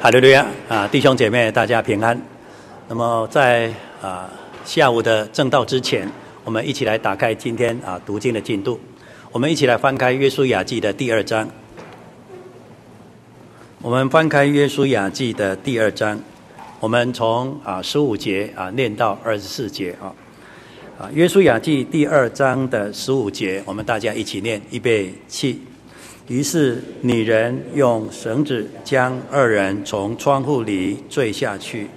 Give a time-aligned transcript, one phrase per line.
[0.00, 2.16] 哈利路亚啊，弟兄姐妹，大家平安。
[2.88, 3.68] 那么在
[4.00, 4.30] 啊
[4.64, 6.08] 下午的正道之前，
[6.44, 8.78] 我们一起来打开今天啊读经的进度。
[9.32, 11.48] 我们一起来翻开《约书亚记》的第二章。
[13.82, 16.20] 我们翻开《约书亚记》的第二章，
[16.78, 20.14] 我们从啊十五节啊念到二十四节啊。
[20.96, 25.60] 啊，《约书亚记》第二章的十五节，我们大家一起念，预备起。
[26.28, 31.88] 于是女人用绳子将二人从窗户里坠下去，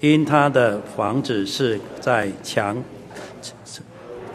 [0.00, 2.76] 因他的房子是在墙，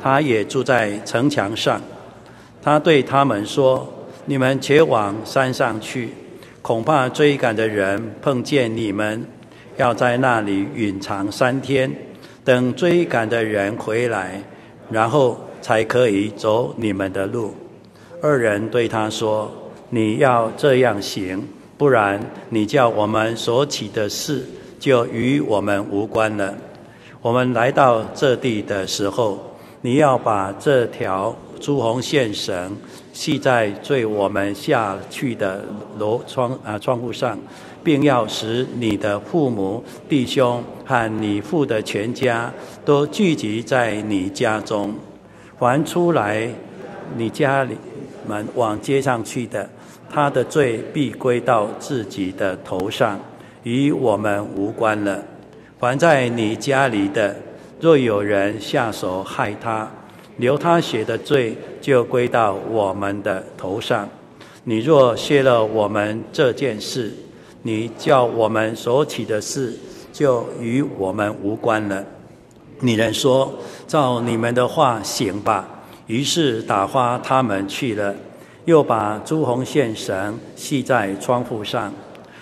[0.01, 1.79] 他也住在城墙上。
[2.59, 3.87] 他对他们说
[4.25, 6.09] ：“你们且往山上去，
[6.63, 9.23] 恐怕追赶的人碰见你们，
[9.77, 11.91] 要在那里隐藏三天，
[12.43, 14.41] 等追赶的人回来，
[14.89, 17.53] 然后才可以走你们的路。”
[18.25, 19.51] 二人对他说
[19.91, 21.47] ：“你要这样行，
[21.77, 24.43] 不然你叫我们所起的事
[24.79, 26.51] 就与我们无关了。
[27.21, 29.39] 我们来到这地的时候，
[29.81, 32.75] 你要把这条朱红线绳
[33.13, 35.63] 系在坠我们下去的
[35.99, 37.37] 楼窗啊窗户上，
[37.83, 42.51] 并要使你的父母、弟兄和你父的全家
[42.83, 44.95] 都聚集在你家中。
[45.59, 46.49] 还出来
[47.15, 47.77] 你家里。”
[48.27, 49.69] 们往街上去的，
[50.09, 53.19] 他的罪必归到自己的头上，
[53.63, 55.23] 与我们无关了。
[55.79, 57.35] 凡在你家里的，
[57.79, 59.89] 若有人下手害他，
[60.37, 64.09] 流他血的罪就归到我们的头上。
[64.63, 67.13] 你若谢了我们这件事，
[67.61, 69.77] 你叫我们所起的事
[70.11, 72.03] 就与我们无关了。
[72.79, 73.53] 女人说
[73.87, 75.69] ：“照你们的话行吧。”
[76.07, 78.13] 于是打发他们去了，
[78.65, 81.91] 又把朱红线绳系在窗户上。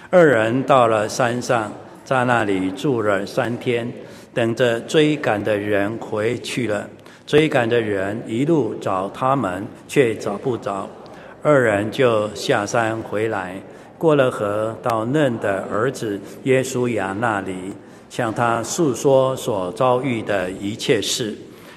[0.09, 1.71] 二人到了山上，
[2.03, 3.91] 在那里住了三天，
[4.33, 6.87] 等着追赶的人回去了。
[7.25, 10.89] 追赶的人一路找他们，却找不着。
[11.41, 13.55] 二人就下山回来，
[13.97, 17.73] 过了河，到嫩的儿子耶稣亚那里，
[18.09, 21.33] 向他诉说所遭遇的一切事。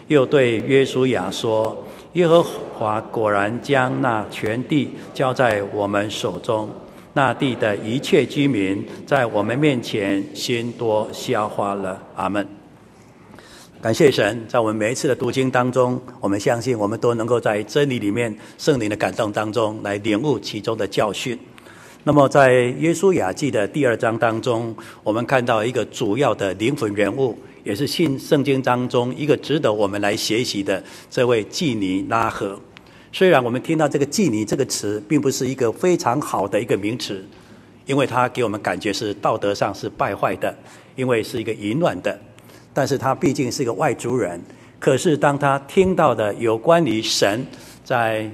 [0.09, 1.84] 又对约书亚说
[2.16, 6.66] ：“耶和华果然将那全地交在我们手中，
[7.12, 12.49] 那地的一切居民在我们面前心多消化了。”阿门。
[13.82, 21.38] 感谢神，在我们每一次的读经当中，我们相信我们都能够在真理里面圣灵的感动当中来领悟其中的教训。
[22.04, 27.38] 那么，在耶稣雅记的第二章当中，我们看到一个主要的灵魂人物。
[27.66, 32.56] 也是信圣经当中一个值得我们来学习的这位妓女拉赫。
[33.12, 37.27] 虽然我们听到这个妓女这个词，并不是一个非常好的一个名词，
[37.84, 40.56] 因为它给我们感觉是道德上是败坏的，
[40.94, 42.16] 因为是一个淫乱的。
[42.72, 44.41] 但是他毕竟是一个外族人，
[44.78, 47.44] 可是当他听到的有关于神
[47.83, 48.31] 在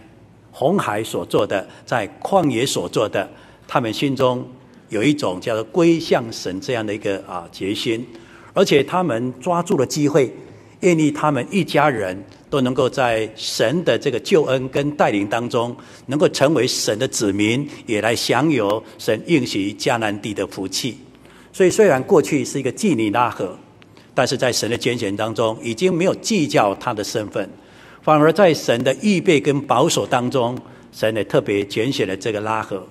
[0.50, 3.26] 红海所做的，在旷野所做的，
[3.66, 4.46] 他们心中
[4.90, 8.06] 有一种叫做归向神这样的一个啊决心。
[8.54, 10.32] 而且他们抓住了机会，
[10.80, 15.74] 愿意他们一家人都能够在神的这个救恩跟带领当中，
[16.06, 20.98] 能够成为神的子民，也来享有神应许迦南地的福气。
[21.52, 23.56] 所以，虽然过去是一个妓女拉合，
[24.14, 27.48] 但是在神的拣选当中，已经没有计较他的身份，
[28.02, 30.58] 反而在神的预备跟保守当中，
[30.92, 32.86] 神也特别拣选了这个拉合，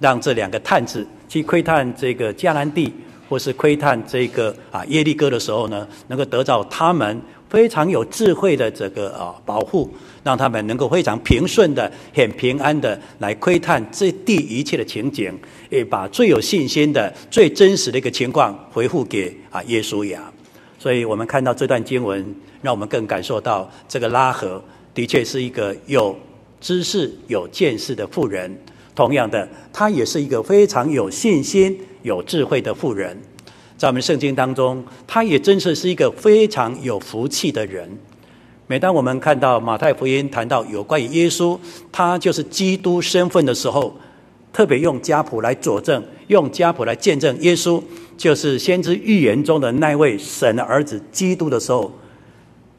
[0.00, 2.92] 让这两个探子去窥探这个迦南地。
[3.28, 9.88] 或是窥探这个啊耶利哥的时候呢，能够得到他们非常有智慧的这个啊保护，
[10.22, 15.32] 让他们能够非常平顺的、很平安的来窥探这地一切的情景，
[15.70, 20.30] 也把最有信心的、最真实的一个情况回复给啊耶稣亚。
[20.78, 24.62] 所以我们看到这段经文，让我们更感受到这个拉合
[24.94, 26.16] 的确是一个有
[26.60, 28.56] 知识、有见识的富人。
[28.94, 31.78] 同样的，他也是一个非常有信心。
[32.06, 33.20] 有智慧的妇人，
[33.76, 37.90] 在我们圣经当中，他也真是是一个非常有福气的人。
[38.68, 41.58] 每当我们看到马太福音谈到有关于耶稣，
[41.90, 43.92] 他就是基督身份的时候，
[44.52, 47.82] 特别用家谱来佐证，用家谱来见证耶稣
[48.16, 51.92] 就是先知预言中的那位神的儿子基督的时候，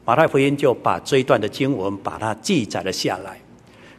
[0.06, 3.38] 马太福音就把这一段的经文把它记载了下来。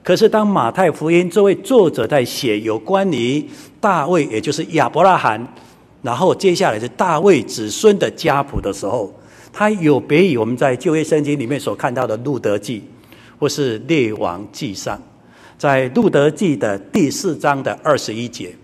[0.01, 3.45] 可是，当马太福音这位作者在写有关于
[3.79, 5.45] 大卫，也就是亚伯拉罕，
[6.01, 9.13] 然后接下来是大卫子孙的家谱的时候，
[9.51, 12.83] 他有别于我们在旧约圣经里面所看到的路德记，
[13.37, 14.99] 或是列王记上，
[15.57, 18.55] 在路德记的第四章的二十一节，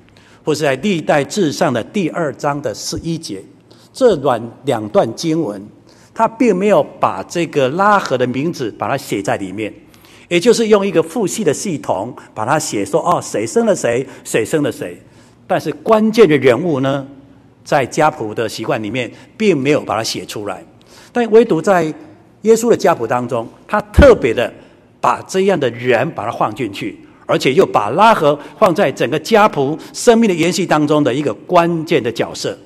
[0.43, 3.43] 或是在历代志上的第二章的十一节，
[3.91, 5.61] 这段两段经文，
[6.13, 9.71] 他并没有把这个拉合的名字把它写在里面，
[10.27, 14.97] 也就是用一个父系的系统把它写说哦，谁生了谁，谁生了谁。
[15.47, 17.05] 但是关键的人物呢，
[17.63, 20.63] 在家谱的习惯里面，并没有把它写出来。
[21.11, 21.83] 但唯独在
[22.41, 24.51] 耶稣的家谱当中，他特别的
[24.99, 32.57] 把这样的人把它放进去，而且又把拉合放在整个家谱生命的延续当中的一个关键的角色。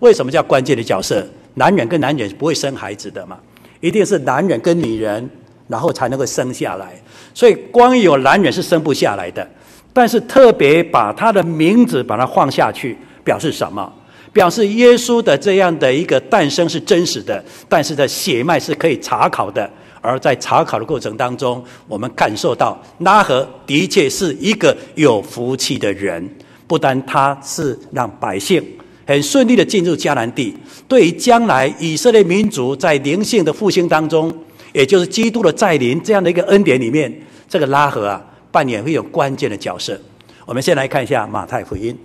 [0.00, 1.26] 为什么叫关键的角色？
[1.54, 3.38] 男人跟男人不会生孩子的嘛，
[3.80, 5.30] 一定是男人跟女人，
[5.68, 6.92] 然后才能够生下来。
[7.32, 9.48] 所以光有男人是生不下来的。
[9.92, 13.92] 但是特别把他的名字把它放下去，表示什么？
[14.32, 19.70] 表示耶稣的这样的一个诞生是真实的，但是的血脉是可以查考的。
[20.00, 26.28] 而在查考的过程当中，我们感受到拉合的确是一个有福气的人，
[26.66, 28.62] 不但他是让百姓
[29.06, 30.52] 很顺利的进入迦南地，
[30.88, 34.30] 对于将来以色列民族在灵性的复兴当中，
[34.74, 37.10] 也就是基督的再临这样的一个恩典里面，
[37.48, 38.22] 这个拉合啊。
[38.52, 40.00] 扮演会有关键的角色。
[40.46, 41.98] 我们先来看一下马太福音。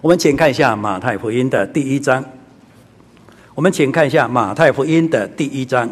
[0.00, 2.24] 我们请看一下马太福音的第一章。
[3.56, 5.90] 我们请看一下马太福音的第一章。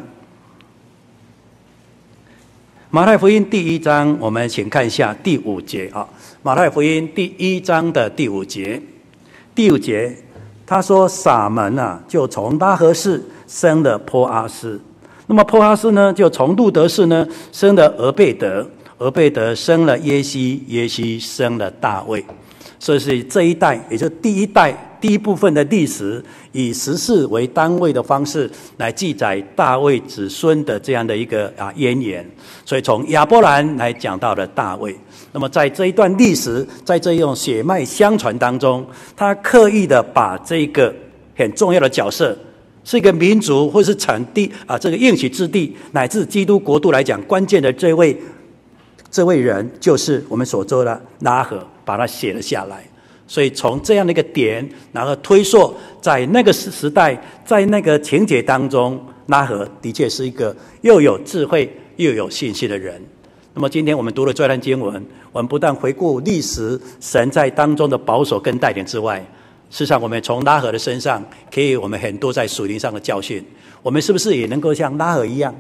[2.90, 6.08] 马太福音第一章，我们请看一下第五节啊。
[6.44, 8.80] 马太福音第一章的第五节，
[9.52, 10.16] 第五节
[10.64, 14.80] 他说：“撒门啊，就从拉合氏生了波阿斯。
[15.30, 18.66] 那么波哈斯呢，就从路得氏呢生了俄贝德。”
[18.98, 22.22] 俄贝德生了耶西，耶西生了大卫，
[22.78, 26.22] 所以是这一代，也就是第一代第一部分的历史，
[26.52, 32.30] 以十四为单位的方式来记载大卫子孙的这样的一个啊渊源。
[32.66, 34.94] 所以从亚伯兰来讲到了大卫。
[35.32, 38.84] 那么在这一段历史，在这一种血脉相传当中，
[39.16, 40.94] 他刻意的把这个
[41.34, 42.36] 很重要的角色，
[42.90, 48.16] 是一个民族或是产地啊，这个应许之地乃至基督国度来讲，关键的这位。
[49.12, 52.84] 这位人就是我们所说的拉合，把他写了下来。
[53.28, 63.00] 所以从这样的一个点，然后推溯在那个时时代，在那个情节当中，拉合的确是一个又有智慧又有信心的人。
[63.54, 65.00] 那么今天我们读了这段经文，
[65.30, 69.24] 我们不但回顾历史，神在当中的保守跟带领之外，
[69.70, 73.42] 事实上我们从拉合的身上，给予我们很多在属灵上的教训。
[73.82, 75.54] 我们是不是也能够像拉合一样？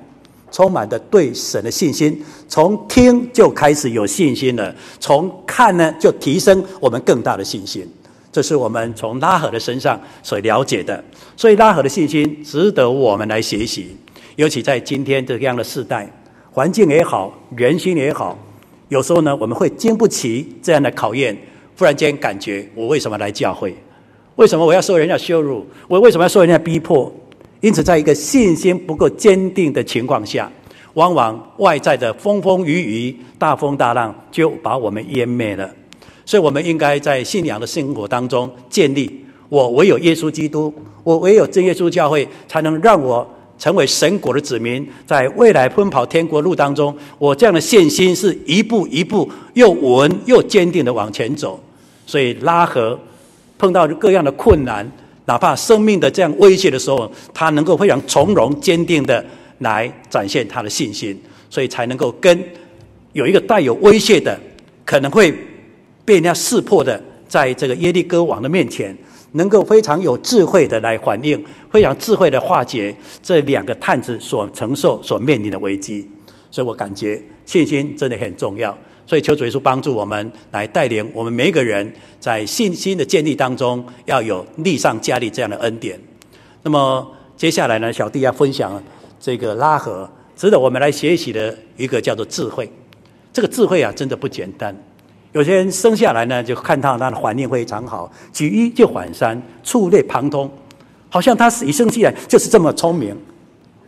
[0.52, 7.88] 充满着对神的信心，从听就开始有信心了，从看呢就提升我们更大的信心。
[8.32, 11.02] 这是我们从拉合的身上所了解的，
[11.36, 13.96] 所以拉合的信心值得我们来学习。
[14.34, 16.12] 尤其在今天这样的世代，
[16.50, 18.36] 环境也好，人心也好，
[18.88, 21.36] 有时候呢我们会经不起这样的考验，
[21.78, 23.72] 忽然间感觉我为什么来教会？
[24.36, 25.66] 为什么我要受人家羞辱？
[25.86, 27.12] 我为什么要受人家逼迫？
[27.60, 30.50] 因此，在一个信心不够坚定的情况下，
[30.94, 35.70] 往往外在的风风雨雨、大风大浪就把我们淹灭了。
[36.24, 40.72] 所以，我们应该在信仰的生活当中建立：我唯有耶稣基督，
[41.04, 43.28] 我唯有真耶稣教会，才能让我
[43.58, 44.88] 成为神国的子民。
[45.06, 51.60] 在未来奔跑天国路当中，我这样的信心是一步一步又稳又坚定的往前走。
[52.06, 52.98] 所以，拉合
[53.60, 54.90] 碰到各样的困难。
[55.26, 59.24] 哪怕生命的这样威胁的时候，他能够非常从容坚定的
[59.58, 61.16] 来展现他的信心，
[61.48, 62.42] 所以才能够跟
[63.12, 64.36] 有一个带有威胁的，
[64.84, 65.32] 可能会
[66.04, 68.96] 被人家识破的，在这个耶利哥王的面前，
[69.32, 71.40] 能够非常有智慧的来反应，
[71.70, 76.08] 非常智慧的化解这两个探子所承受、所面临的危机。
[76.50, 78.76] 所以我感觉信心真的很重要。
[79.06, 85.98] 所以求主耶稣帮助我们，来带领我们每一个人，在信心的建立当中，要有力上加力这样的恩典。
[86.62, 88.80] 那么接下来呢，小弟要分享
[89.18, 92.70] 这个拉合，值得我们来学习的一个叫做智慧。
[93.32, 94.72] 这个智慧啊，真的不简单。
[95.32, 100.48] 有些人生下来呢，就看到他的环境非常好，举一就反三，触类旁通，
[101.08, 103.16] 好像他是一生下来就是这么聪明。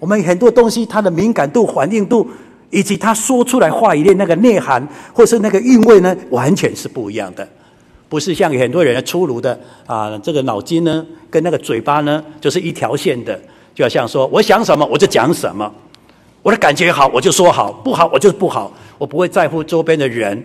[0.00, 2.28] 我们很多东西，他的敏感度、反应度。
[2.72, 7.46] 以及他说出来话语的那个内涵，或是那个韵味呢，完全是不一样的。
[8.08, 13.38] 不是像很多人粗鲁的啊，这个脑筋呢，跟那个嘴巴呢，就是一条线的。
[13.74, 15.72] 就好像说，我想什么我就讲什么，
[16.42, 20.42] 我的感觉好我就说好，不好我就是不好，我不会在乎周边的人，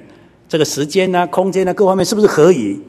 [0.48, 2.80] 这个时间呢、空间呢，各方面是不是合宜。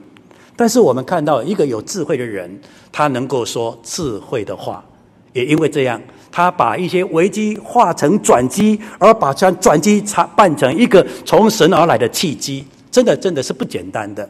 [0.55, 4.85] 但是我们看到一个有智慧的人，他能够说智慧的话，
[5.33, 6.01] 也因为这样。
[6.31, 14.29] 他把一些危机化成转机，而把这转机插办成一个从神而来的契机，真的真的是不简单的。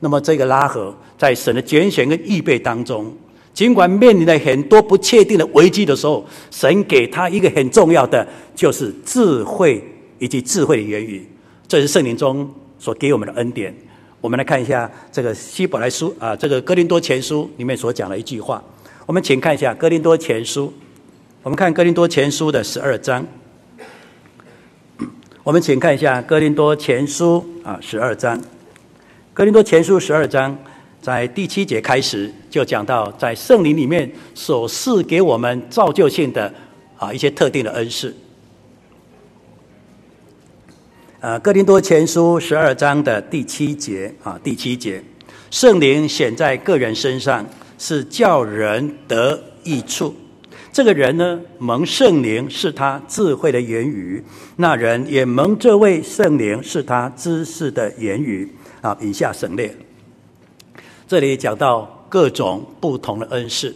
[0.00, 3.12] 那么这个拉合在神的拣选跟预备当中，
[3.52, 9.82] 尽管面临了很多不确定的危机的时候，神给他一个很重要的，就是智慧
[10.18, 11.28] 以及智慧的言语。
[11.66, 13.74] 这是圣灵中所给我们的恩典。
[14.20, 18.62] 我们来看一下这个希伯来书啊，这个哥林多前书里面所讲的一句话。
[19.06, 20.72] 我们请看一下哥林多前书，
[21.44, 23.24] 我们看哥林多前书的十二章。
[25.44, 28.40] 我们请看一下哥林多前书啊，十二章。
[29.32, 30.58] 哥林多前书十二章，
[31.00, 36.52] 在第七节开始就讲到，在圣灵里面所赐给我们造就性的
[36.96, 38.12] 啊一些特定的恩赐。
[41.20, 45.00] 呃，哥林多前书十二章的第七节啊，第七节，
[45.52, 47.46] 圣灵显在个人身上，
[47.78, 50.12] 是叫人得益处。
[50.78, 54.22] 这个人呢，蒙圣灵是他智慧的言语；
[54.54, 58.48] 那人也蒙这位圣灵是他知识的言语。
[58.80, 59.76] 啊，以下省略。
[61.08, 63.74] 这里讲到各种不同的恩赐，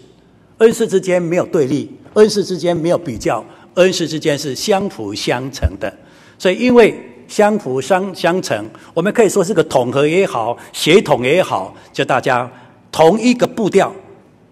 [0.58, 3.44] 恩赐之间没有对立，恩赐之间没有比较，
[3.74, 5.92] 恩赐之间是相辅相成的。
[6.38, 12.48] 所以，因为相辅相相成，我们可以说是个统合也好，协同也好，就大家
[12.92, 13.92] 同一个步调，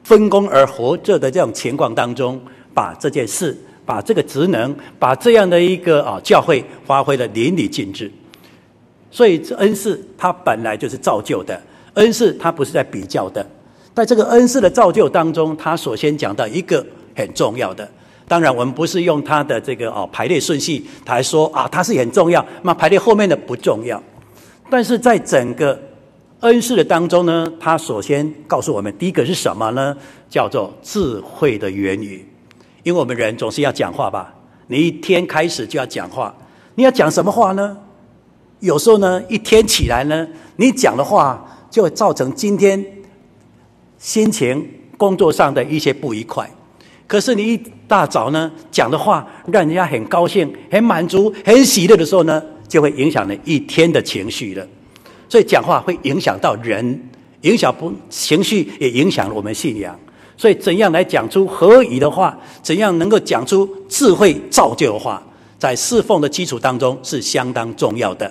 [0.04, 2.40] 分工而合作的这种情况当中，
[2.74, 8.10] 把这件事、把这个职能、把这样的一个啊教会发挥得淋漓尽致。
[9.10, 11.60] 所以，这恩赐它本来就是造就的，
[11.94, 13.44] 恩赐它不是在比较的。
[13.92, 17.86] 在这个恩赐的造就当中，他首先讲到一个很重要的。
[18.28, 22.44] 当然，我们不是用他的这个哦排列顺序来说啊，它是很重要。
[22.62, 24.00] 那排列后面的不重要。
[24.70, 25.76] 但是在整个
[26.40, 29.94] 恩赐的当中呢，他首先告诉我们，第一个是什么呢？
[30.28, 32.26] 叫做智慧的言语。
[32.82, 34.34] 因为我们人总是要讲话吧？
[34.68, 36.34] 你一天开始就要讲话，
[36.76, 37.76] 你要讲什么话呢？
[38.60, 42.82] 有时候呢，一天起来呢，你讲的话就会造成今天
[43.98, 44.66] 心情、
[44.96, 46.50] 工作上的一些不愉快。
[47.06, 54.66] 可是你一大早呢讲的话，让人家很高兴、很满足、很喜乐的时候呢，就会影响了一天的情绪了。
[55.30, 57.00] 所以讲话会影响到人，
[57.42, 59.98] 影响不情绪，也影响了我们信仰。
[60.36, 65.22] 所以怎样来讲出合宜的话，怎样能够讲出智慧造就的话，
[65.56, 68.30] 在侍奉的基础当中是相当重要的。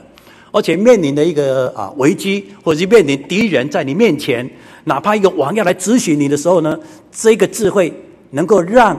[0.52, 4.50] 而且面临的一个啊危机，或者是面临敌人在你面前，
[4.86, 6.78] 哪怕一个王要来质询你的时候呢，
[7.12, 7.94] 这个智慧
[8.32, 8.98] 能够让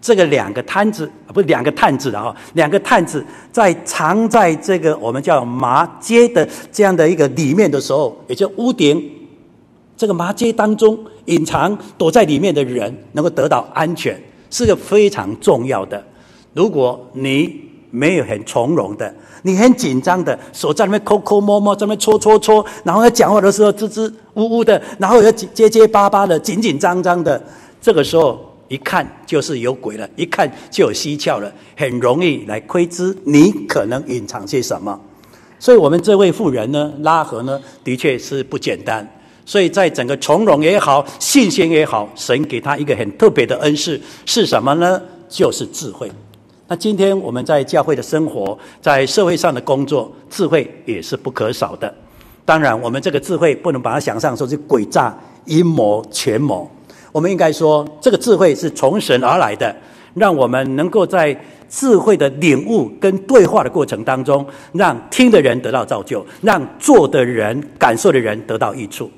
[0.00, 9.02] 这个两个摊子啊，不是两个探子的啊，两个探子在藏在这个我们叫麻街的这样的一个里面的时候，也就屋顶
[9.96, 16.02] 这个麻街当中隐藏躲在里面的人，能够得到安全，是个非常重要的。
[16.54, 19.14] 如果你没有很从容的。
[19.42, 27.40] 你很紧张的，手在那边抠抠摸摸，在那边搓搓搓，然后要讲话的时候支支吾吾的，然后要结结巴巴的，紧紧张张的。
[27.80, 28.36] 这个时候
[28.68, 34.98] 一看就是有鬼了，一看就有蹊跷了，很容易来窥知你可能隐藏些什么。
[35.58, 39.06] 所以，我们这位妇人呢，拉合呢，的确是不简单。
[39.44, 45.00] 所以在整个从容也好，信心也好，神给他一个很特别的恩赐是什么呢？
[45.28, 46.10] 就是智慧。
[46.66, 51.92] 那今天我们在教会的生活，在社会上的工作，智慧也是不可少的。
[52.44, 56.70] 当然，我们这个智慧不能把它想象说是诡诈、阴谋、权谋。
[57.12, 59.74] 我们应该说，这个智慧是从神而来的，
[60.14, 61.38] 让我们能够在
[61.68, 69.10] 智慧的领悟跟对话的过程当中，让听的人得到造就，让做的人、感受的人得到益处。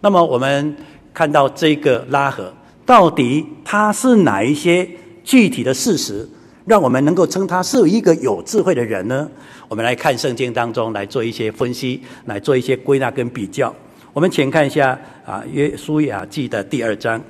[0.00, 0.76] 那么，我们
[1.12, 2.52] 看到这个拉合，
[2.84, 4.88] 到底他是哪一些
[5.22, 6.28] 具体的事实？
[6.66, 9.28] 让我们能够称他是一个有智慧的人呢？
[9.68, 13.74] 我们来看圣经当中来做一些分析，来做一些归纳跟比较。
[14.14, 17.20] 我们请看一下啊，《约书亚记》的第二章。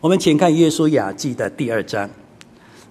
[0.00, 2.10] 我们请看《约书亚记》的第二章。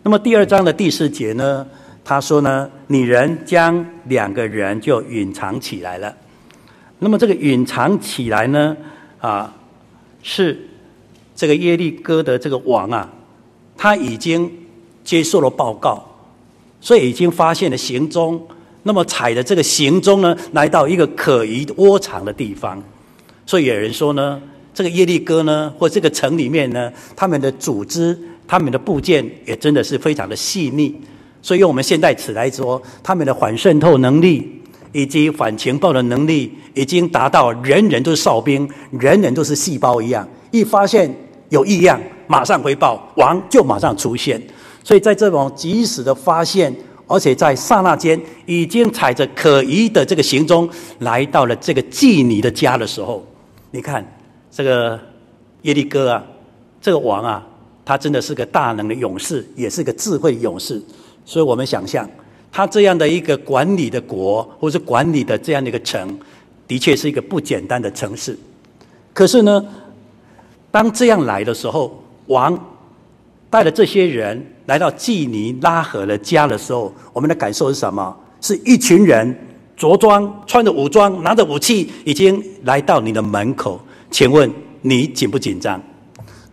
[0.03, 1.67] 那么第二章的第四节呢，
[2.01, 6.15] 他说呢，女人将两个人就隐藏起来了。
[6.99, 8.77] 那么这个隐藏起来呢，
[9.19, 9.53] 啊，
[10.23, 10.57] 是
[11.35, 13.11] 这个耶利哥的这个王啊，
[13.77, 14.49] 他已经。
[15.03, 16.05] 接受了报告，
[16.79, 18.39] 所以已经发现了行踪。
[18.83, 22.81] 那么踩着这个行踪呢，来到一个可疑窝藏的地方。
[23.45, 24.41] 所以有人说呢，
[24.73, 30.95] 这个耶利哥呢，或这个城里面呢，他们的组织、他们的部件也真的是非常的细腻。
[31.41, 34.61] 所以用我们现代词来说，他们的反渗透能力
[34.91, 40.27] 以及反情报的能力，已经达到人人都是哨兵，人人都是细胞一样。
[40.51, 41.13] 一发现
[41.49, 44.41] 有异样，马上回报，王就马上出现。
[44.83, 46.73] 所以在这种及时的发现，
[47.11, 53.21] 而且在刹那间，已经踩着可疑的这个行踪，来到了这个妓女的家的时候，
[53.71, 54.01] 你看
[54.49, 54.97] 这个
[55.63, 56.23] 耶利哥啊，
[56.79, 57.45] 这个王啊，
[57.83, 60.81] 他真的是个大能的勇士，也是个智慧勇士。
[61.25, 62.09] 所以我们想象，
[62.49, 66.17] 他这样的一个管理的国，或是管理的这样的一个城，
[66.67, 68.37] 的确是一个不简单的城市。
[69.13, 69.63] 可是呢，
[70.71, 72.57] 当这样来的时候，王
[73.51, 78.15] 带着这些人来到基尼拉合的家的时候，我们的感受是什么？
[78.39, 79.37] 是一群人
[79.75, 83.79] 着装、穿着武装、拿着武器，已经来到你的门口。
[84.09, 84.49] 请问
[84.81, 85.79] 你紧不紧张？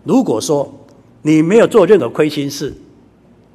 [0.02, 0.68] 如果说
[1.22, 2.74] 你没有做任何亏心事，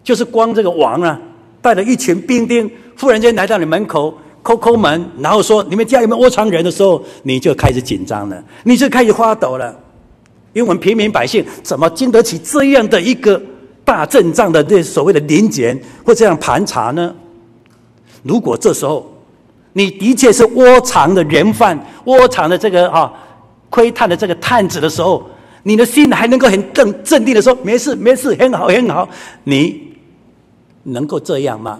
[0.04, 1.20] 就是光这个王啊，
[1.62, 9.83] 带着一群兵丁，忽然间来到你门口，抠抠门，然后说你们家有没有窝藏人的时候，你就开始紧张了，你就开始发抖了。
[10.54, 13.42] 因为我们平民百姓怎么经得起这样的一个
[13.84, 17.14] 大阵仗的这所谓的临检或这样盘查呢？
[18.22, 19.12] 如果这时候
[19.74, 23.12] 你的确是窝藏的人犯，窝藏的这个啊
[23.70, 25.28] 窥探的这个探子的时候，
[25.64, 29.10] 你的心还能够很镇镇定的说没事没事很好很好，
[29.44, 29.82] 你
[30.84, 31.80] 能够这样吗？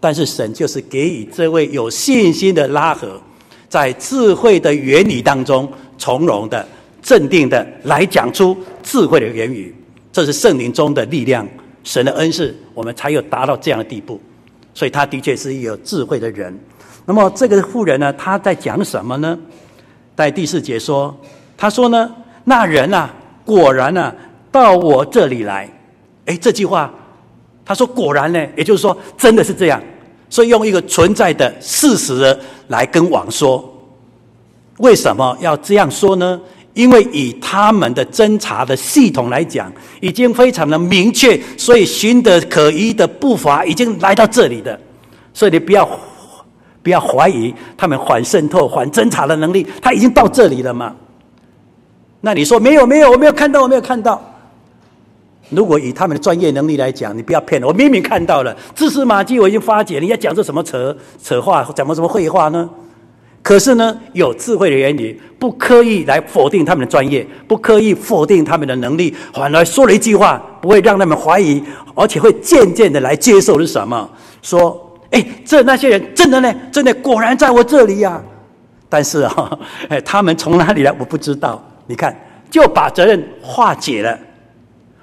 [0.00, 3.20] 但是神就是给予这位有信心的拉合，
[3.68, 6.66] 在智慧的原理当中从容的。
[7.02, 9.74] 镇定的来讲出智慧的言语，
[10.12, 11.46] 这是圣灵中的力量，
[11.84, 14.20] 神的恩赐，我们才有达到这样的地步。
[14.74, 16.56] 所以他的确是一个有智慧的人。
[17.04, 19.38] 那么这个妇人呢，他在讲什么呢？
[20.14, 21.16] 在第四节说，
[21.56, 22.10] 他说呢，
[22.44, 23.12] 那人啊，
[23.44, 24.14] 果然啊，
[24.52, 25.68] 到我这里来。
[26.26, 26.92] 哎，这句话，
[27.64, 29.82] 他说果然呢，也就是说真的是这样。
[30.30, 33.66] 所以用一个存在的事实来跟王说，
[34.76, 36.38] 为什么要这样说呢？
[36.78, 39.68] 因为以他们的侦查的系统来讲，
[40.00, 44.78] 已经非常的明确，所以寻得可疑的步伐已经来到这里的，
[45.34, 45.84] 所以你不要
[46.80, 50.94] 不要怀疑他们反渗透、反侦查的能力，他已经到这里了吗？
[52.20, 54.22] 那你说没有没有，我没有看到，我没有看到。
[55.50, 62.70] 如果以他们的专业能力来讲，你不要骗我，我明明看到了，蛛丝马迹我已经发觉，你要讲这什么扯扯话，讲什么废话呢？
[63.42, 71.62] 可是呢，有智慧的言语，不刻意来否定他们的专业，不刻意否定他们的能力，反而说了一句话，不会让他们怀疑，
[71.94, 74.08] 而且会渐渐的来接受是什么？
[74.42, 76.54] 说，哎，这那些人真的呢？
[76.70, 78.22] 真的果然在我这里呀、啊。
[78.90, 80.94] 但是啊， 哎，他们从哪里来？
[80.98, 81.62] 我不知道。
[81.86, 82.14] 你看，
[82.50, 84.18] 就把责任化解了。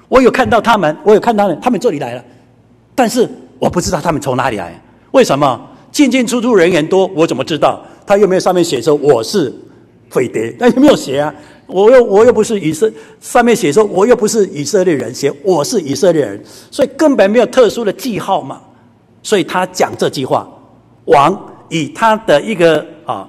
[0.08, 2.24] 我有看到他们，我有看到他们，他们这里来了，
[2.93, 4.80] 但是我不知道他们从哪里来。
[5.12, 5.60] 为什么？
[5.91, 7.82] 进进出出人员多，我怎么知道？
[8.06, 9.54] 他又没有上面写说我是
[10.10, 11.34] 匪谍，那 有没有写啊？
[11.68, 16.39] 我又我又不是以色，上面写说我又不是以色列人，写我是以色列人，
[16.70, 18.62] 所以根本没有特殊的记号嘛。
[19.24, 20.48] 所以他讲这句话，
[21.06, 21.36] 王
[21.70, 23.28] 以他的一个啊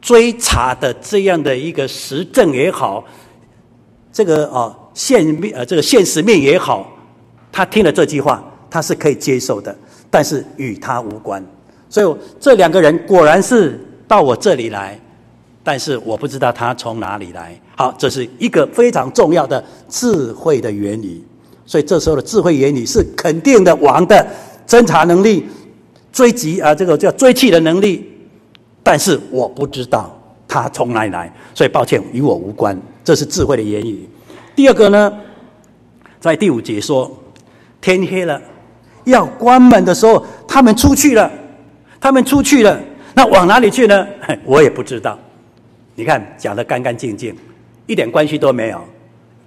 [0.00, 3.04] 追查的这样的一个实证也好，
[4.10, 6.90] 这个啊现面呃这个现实面也好，
[7.52, 9.76] 他听了这句话，他是可以接受的，
[10.10, 11.44] 但是与他无关。
[11.94, 13.78] 所以这两个人果然是
[14.08, 14.98] 到我这里来，
[15.62, 17.56] 但是我不知道他从哪里来。
[17.76, 21.24] 好，这是一个非常重要的智慧的原理。
[21.64, 24.26] 所以这时候的智慧原理是肯定的王的
[24.66, 25.46] 侦查能力、
[26.12, 28.04] 追击啊，这个叫追缉的能力。
[28.82, 32.76] 但是我不知道他从哪里来，所以抱歉，与我无关。
[33.04, 34.08] 这是智慧的言语。
[34.56, 35.12] 第二个呢，
[36.18, 37.08] 在第五节说，
[37.80, 38.42] 天黑了，
[39.04, 41.30] 要关门的时候，他们出去了。
[42.04, 42.78] 他们出去了，
[43.14, 44.06] 那往哪里去呢？
[44.44, 45.18] 我也不知道。
[45.94, 47.34] 你看，讲得干干净净，
[47.86, 48.78] 一点关系都没有。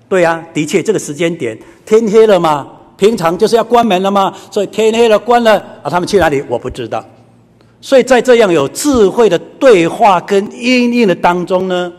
[0.10, 2.68] 对呀、啊，的确，这个时间点天黑了嘛，
[2.98, 6.44] 平常就是要关门了嘛，所以天黑了关了啊，他们去哪里？
[6.48, 7.06] 我不知道。
[7.80, 11.94] 所以在这样有智慧的对话跟因应的当中呢，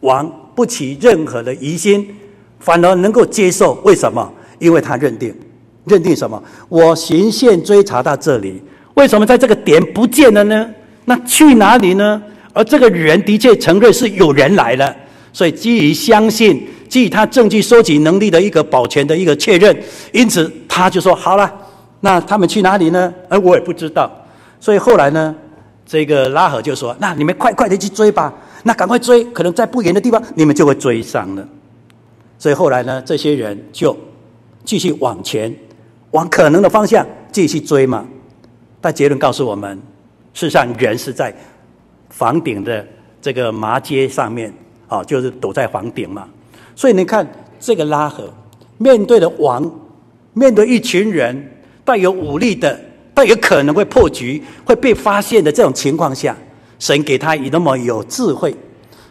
[0.00, 2.06] 王不起任何的疑心，
[2.58, 3.72] 反而能够接受。
[3.82, 4.30] 为什么？
[4.58, 5.34] 因为他认定，
[5.86, 6.42] 认定什么？
[6.68, 8.62] 我循线追查到这里。
[9.00, 10.70] 为什么在这个点不见了呢？
[11.06, 12.22] 那去哪里呢？
[12.52, 14.94] 而这个人的确承认是有人来了，
[15.32, 19.74] 所以基于相信，基于他证据收集能力的一个保全的一个确认，
[20.12, 21.50] 因此他就说：“好了，
[22.00, 24.10] 那他们去哪里呢？”而我也不知道。
[24.60, 25.34] 所以后来呢，
[25.86, 28.30] 这个拉合就说：“那你们快快的去追吧，
[28.64, 31.48] 那赶快追，可能在不远的地方你们就会追上了。”
[32.38, 33.96] 所以后来呢，这些人就
[34.62, 35.50] 继续往前，
[36.10, 38.04] 往可能的方向继续追嘛。
[38.80, 39.76] 但结论告诉我们，
[40.32, 41.34] 事实上人是在
[42.08, 42.86] 房顶的
[43.20, 44.52] 这个麻街上面，
[44.88, 46.28] 啊，就是躲在房顶嘛。
[46.74, 47.26] 所以你看，
[47.58, 48.32] 这个拉合
[48.78, 49.70] 面对的王，
[50.32, 51.52] 面对一群人
[51.84, 52.80] 带有武力的
[53.12, 56.34] 但有可能会破局、会被发现的这种情况下，
[56.78, 58.54] 神给他以那么有智慧，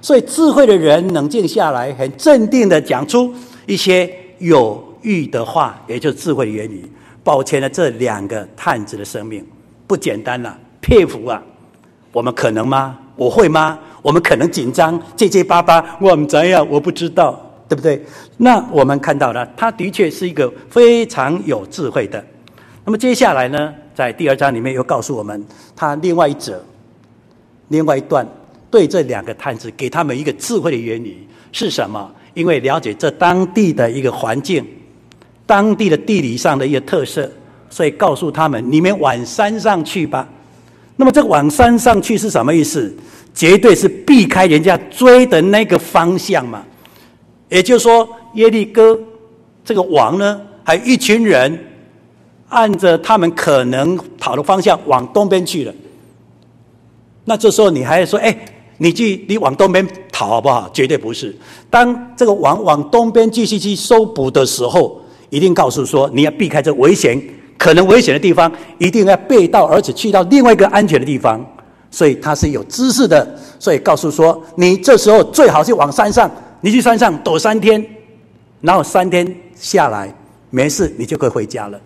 [0.02, 3.32] 所以智慧的人冷静下来，很镇定的讲出
[3.68, 6.84] 一些有益的话，也就是智慧的言语，
[7.24, 9.46] 保全了这两个探子的生命，
[9.89, 11.41] 不简单了，佩服啊！
[12.12, 12.95] 我们可能吗？
[13.15, 13.80] 我会吗？
[14.04, 16.63] 我们可能紧张、结结巴巴，我们怎样？
[16.69, 17.99] 我不知道，对不对？
[18.38, 22.23] 那我们看到了，他的确是一个非常有智慧的。
[22.86, 25.43] 那么接下来呢，在第二章里面又告诉我们，
[25.75, 26.63] 他另外一则、
[27.69, 28.23] 另外一段，
[28.69, 32.12] 对这两个探子，给他们一个智慧的原理是什么？
[32.36, 34.63] 因为了解这当地的一个环境，
[35.47, 37.30] 当地的地理上的一个特色，
[37.70, 40.28] 所以告诉他们：你们往山上去吧。
[40.96, 42.94] 那么这个往山上去是什么意思？
[43.34, 46.64] 绝对是避开人家追的那个方向嘛。
[47.48, 49.00] 也就是说，耶利哥
[49.64, 51.66] 这个王呢，还有一群人。
[52.52, 55.74] 按着他们可能跑的方向往东边去了，
[57.26, 58.36] 那这时候你还说：“哎，
[58.80, 61.38] 你去，你往东边跑好不好？”绝对不是。
[61.70, 67.22] 当这个王往东边继续去搜捕的时候，一定告诉说：“你要避开这危险、
[67.60, 71.39] 可能危险的地方，一定要背道而驰，去到另外一个安全的地方。”
[71.91, 76.30] 所以他是有知识的，所以告诉说：“你这时候最好是往山上，
[76.62, 77.84] 你去山上躲三天，
[78.62, 80.13] 然后三天下来
[80.52, 81.80] 没事，你就可以回家了。”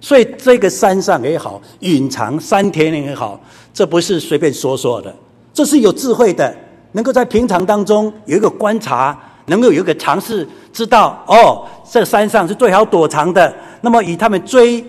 [0.00, 3.40] 所以这个山上也好，隐藏三天也好，
[3.72, 5.14] 这不是随便说说的，
[5.54, 6.52] 这是有智慧的，
[6.92, 13.54] 能够在平常当中有一个观察，能够有一个尝试，知道哦，这山上是最好躲藏的。
[13.80, 14.84] 那么以他们追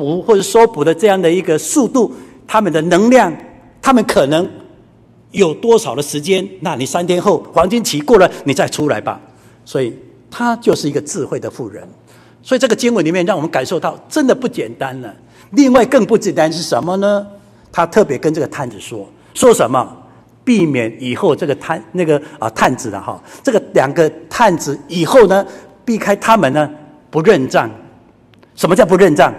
[0.00, 2.10] 捕或者搜捕的这样的一个速度，
[2.46, 3.30] 他们的能量，
[3.82, 4.48] 他们可能
[5.32, 6.48] 有多少的时间？
[6.60, 9.20] 那你三天后黄金期过了，你再出来吧。
[9.66, 9.94] 所以
[10.30, 11.86] 他就是一个智慧的妇人。
[12.42, 15.14] 所以这个经文里面让我们感受到真的不简单了。
[15.50, 17.26] 另外更不简单是什么呢？
[17.70, 19.96] 他特别跟这个探子说，说什么？
[20.42, 25.46] 避免以后这个探那个啊探子的哈，这个两个探子以后呢，
[25.84, 26.68] 避开他们呢
[27.10, 27.70] 不认账。
[28.56, 29.32] 什么叫不认账？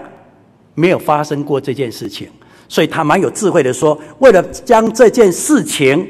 [0.73, 2.27] 没有发生过这件事情，
[2.67, 6.07] 所以他蛮有智慧的说，为了将这件事情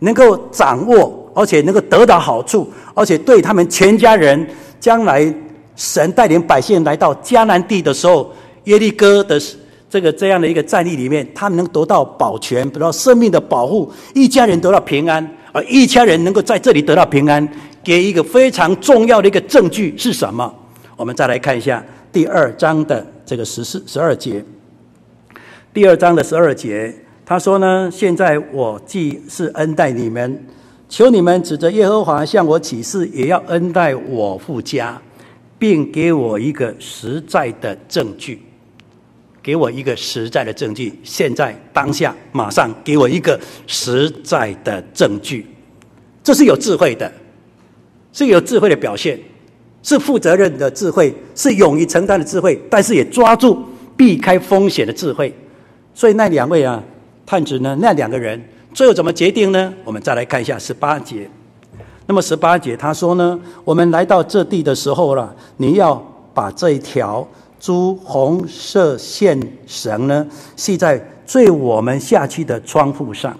[0.00, 4.46] 能够掌握，而且能够得到好处，而且对他们全家人
[4.78, 5.34] 将来。
[5.76, 9.36] 神带领百姓来到迦南地的时候，耶利哥的
[9.90, 17.48] 这个这样的一个战役里面，他们能得到保全，得到生命的保护，一家人得到平安，而一家人能够在这里得到平安，
[17.82, 20.54] 给一个非常重要的一个证据是什么？
[20.94, 24.44] 我们再来看一下第二章的这个十四十二节。
[25.72, 30.44] 第二章的十二节，他说呢：“现在我既是恩待你们，
[30.88, 35.00] 求你们指着耶和华向我起誓，也要恩待我父家。”
[35.56, 38.42] 并给我一个实在的证据，
[39.42, 40.92] 给我一个实在的证据。
[41.02, 45.46] 现在当下马上给我一个实在的证据，
[46.22, 47.10] 这是有智慧的，
[48.12, 49.18] 是有智慧的表现，
[49.84, 53.62] 是负责任的智慧，是勇于承担的智慧，但是也抓住
[53.96, 55.32] 避开风险的智慧。
[55.94, 56.82] 所以那两位啊，
[57.24, 58.42] 探子呢，那两个人
[58.72, 59.72] 最后怎么决定呢？
[59.84, 61.30] 我们再来看一下十八节。
[62.06, 67.26] 那么十八节他说呢，我们来到这地的时候了，你要把这一条
[67.60, 73.38] 朱红色线绳呢系在最我们下去的窗户上。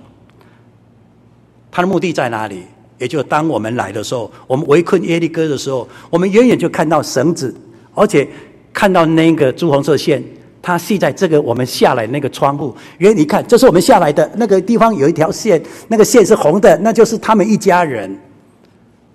[1.71, 2.65] 他的目的在哪里？
[2.99, 7.55] 也就当我们来的时候，我们围困耶利哥的时候，我们远远就看到绳子，
[7.95, 8.27] 而且
[8.73, 10.23] 看到那个朱红色线，
[10.63, 12.75] 它系在这个我们下来那个窗户。
[12.99, 18.17] 远远一看，这是我们下来的那个地方有一条线，那个线是红的，那就是他们一家人。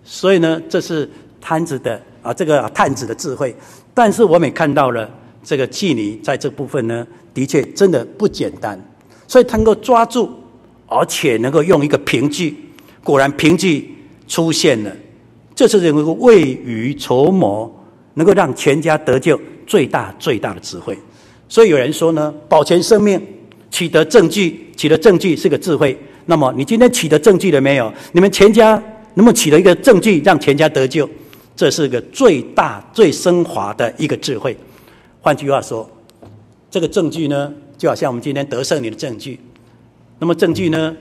[0.04, 3.56] 所以呢，这是探子的啊，这个探子的智慧。
[3.94, 5.10] 但是我们也看到了
[5.44, 8.80] 这个妓女在这部分呢，的确真的不简单。
[9.28, 10.30] 所以他能够抓住，
[10.88, 12.56] 而且能够用一个凭据，
[13.04, 13.96] 果然凭据
[14.28, 14.92] 出现了。
[15.56, 17.72] 这是能够未雨绸缪，
[18.14, 20.98] 能够让全家得救最大最大的智慧。
[21.48, 23.22] 所以有人说呢，保全生命，
[23.70, 25.98] 取得证据，取得证据是个智慧。
[26.26, 27.92] 那么你今天取得证据了没有？
[28.12, 28.82] 你们全家。
[29.16, 31.10] 能不能取得一个证据，让全家得救，
[31.54, 34.56] 这是个最大、最升华的一个智慧。
[35.20, 35.90] 换句话说，
[36.72, 39.38] 这个证据呢，就好像我们今天得胜你的证据。
[40.20, 40.96] 那么证据呢，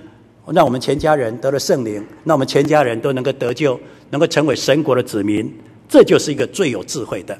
[0.52, 3.78] 让我们全家人得了圣灵，那我们全家人都能够得救，
[4.10, 5.52] 能够成为神国的子民，
[5.88, 7.38] 这就是一个最有智慧的。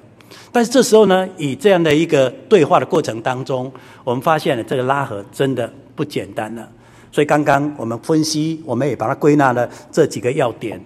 [0.53, 3.71] 但是这时候呢，以这样的一个对话的过程当中，
[4.05, 6.69] 我们发现了这个拉合真的不简单了。
[7.11, 10.81] 所以刚刚我们分析，我们也把它归纳了这几个要点。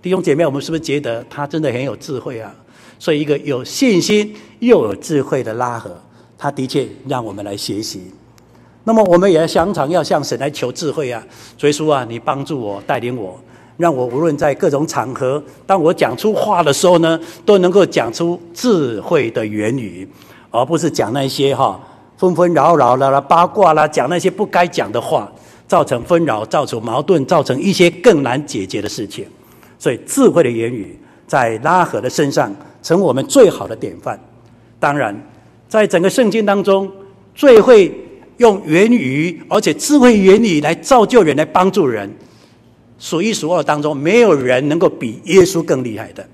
[0.00, 2.54] 弟兄姐妹，我们是不是觉得他真的很有智慧啊？
[2.98, 6.00] 所以一个有信心又有智慧的拉合，
[6.38, 8.10] 他的确让我们来学习。
[8.84, 11.22] 那么我们也常常要向神来求智慧啊！
[11.56, 13.38] 所以说啊，你帮助我，带领我，
[13.76, 17.16] 让我无论在各种场合，当我讲出话的时候呢，
[17.46, 20.08] 都能够讲出智慧的言语，
[20.50, 21.80] 而不是讲那些哈
[22.16, 25.30] 纷纷扰扰啦、八卦啦，讲那些不该讲的话，
[25.68, 29.24] 造成纷扰，造成矛盾，造成一些更难解决的事情。
[29.78, 34.18] 所以智慧的言语在拉合的身上成我们最好的典范。
[34.80, 35.16] 当然，
[35.68, 36.90] 在整个圣经当中，
[37.32, 38.01] 最会。
[38.38, 42.10] 用言语，而且智慧言语来造就人，来帮助人，
[42.98, 46.26] 数一数二当中，没有人能够比耶稣更厉害的。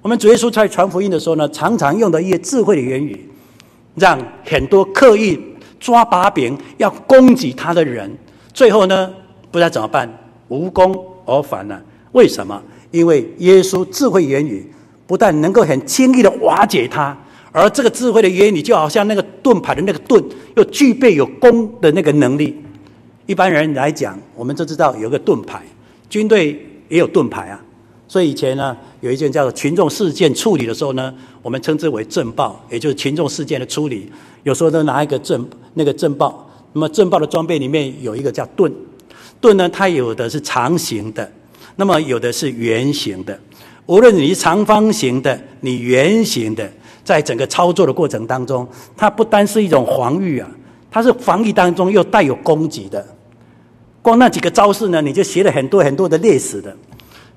[0.00, 3.28] 我们主耶稣在传福音的时候呢，常常用的一些智慧的言语，
[3.94, 5.38] 让很多刻意
[5.78, 8.10] 抓把柄要攻击他的人，
[8.54, 9.10] 最后呢，
[9.50, 10.08] 不知道怎么办，
[10.48, 11.80] 无功而返了。
[12.12, 12.62] 为什么？
[12.90, 14.66] 因为耶稣智慧言语
[15.06, 17.16] 不但能够很轻易的瓦解他。
[17.50, 20.22] 而这个智慧的言语，就好像那个盾牌的那个盾，
[20.56, 22.56] 又具备有攻的那个能力。
[23.26, 25.62] 一般人来讲，我们都知道有个盾牌，
[26.08, 26.52] 军队
[26.88, 27.60] 也有盾牌啊。
[28.06, 34.10] 所以以前呢，有一件叫做群众事件处理的时候呢，我们称之为政报，也就是群众事件的处理。
[34.44, 38.72] 有时候都拿一个政那个政报，那么政报的装备里面有一个叫盾，
[39.40, 41.30] 盾呢，它有的是长形的，
[41.76, 43.38] 那么有的是圆形的。
[43.84, 46.70] 无论你是长方形的，你圆形的。
[47.08, 50.46] 在整个操作的过程当中，它不单是一种防御啊，
[50.90, 53.02] 它是防御当中又带有攻击的。
[54.02, 56.76] 光那几个招式呢，你就学了很多很多的历史的。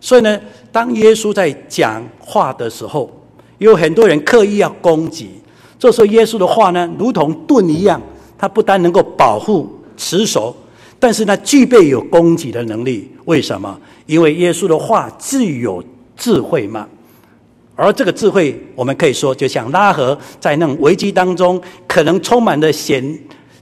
[0.02, 0.38] 所以呢，
[0.74, 3.10] 当耶稣在讲话的时候，
[3.60, 5.30] 有很多人刻意要攻击。
[5.80, 8.02] 这时候耶稣的话呢，如同盾一样，
[8.38, 10.54] 它不单能够保护持守，
[11.00, 13.10] 但是呢，具备有攻击的能力。
[13.24, 13.80] 为什么？
[14.06, 15.82] 因为耶稣的话具有
[16.18, 16.86] 智慧嘛。
[17.84, 23.04] 而这个智慧，我们可以说，就像拉合在那种危机当中，可能充满的险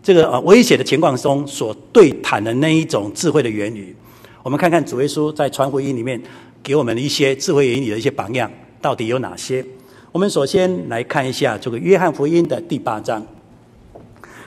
[0.04, 3.96] 这个呃危险的情况中所对谈的那一种智慧的言语。
[4.44, 6.22] 我们看看主耶稣在传福音里面
[6.62, 8.52] 给我们的一些智慧言语的一些榜样，
[8.82, 9.66] 到底有哪些？
[10.12, 13.26] 我们首先来看一下这个约翰福音的第八章。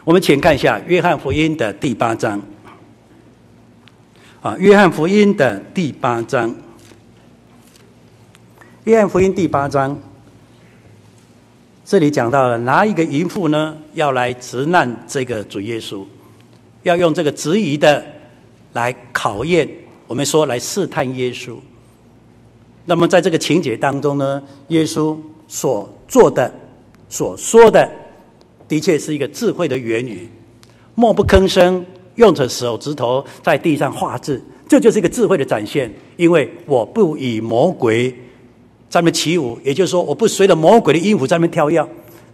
[0.04, 2.38] 我们请看一下约翰福音的第八章。
[4.42, 6.54] 啊，约翰福音的第八章。
[8.84, 9.96] 约翰福音第八章，
[11.84, 13.76] 这里讲到了哪一个淫妇呢？
[13.94, 16.04] 要来直难这个主耶稣，
[16.82, 18.04] 要用这个质疑的
[18.72, 19.68] 来考验，
[20.08, 21.54] 我们说来试探耶稣。
[22.84, 25.16] 那么在这个情节当中呢，耶稣
[25.46, 26.52] 所做的、
[27.08, 27.88] 所说的，
[28.66, 30.28] 的确是一个智慧的言语，
[30.96, 35.88] 默不吭声，用着手指头在地上画字，这就是一个智慧的展现。
[36.16, 38.12] 因为我不与魔鬼。
[38.92, 41.82] 在那边起舞，也就是说，我不随着魔鬼的音符在那边跳跃。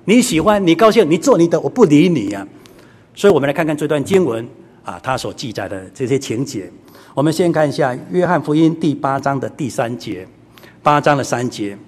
[0.06, 3.14] 你喜欢，你高兴，你做你的，我不理你呀、啊。
[3.14, 4.44] 所以，我们来看看这段经文
[4.82, 6.68] 啊，它所记载的这些情节。
[7.14, 10.26] 我们先看一下《约翰福音》第八章的第三节，
[10.82, 11.78] 八章的三节，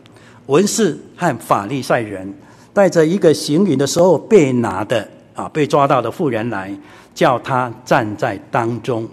[0.47, 2.33] 文士和法利赛人
[2.73, 6.73] 带着一个行淫的时候被拿的啊，被抓到的妇人来，
[7.13, 9.09] 叫他站在当中。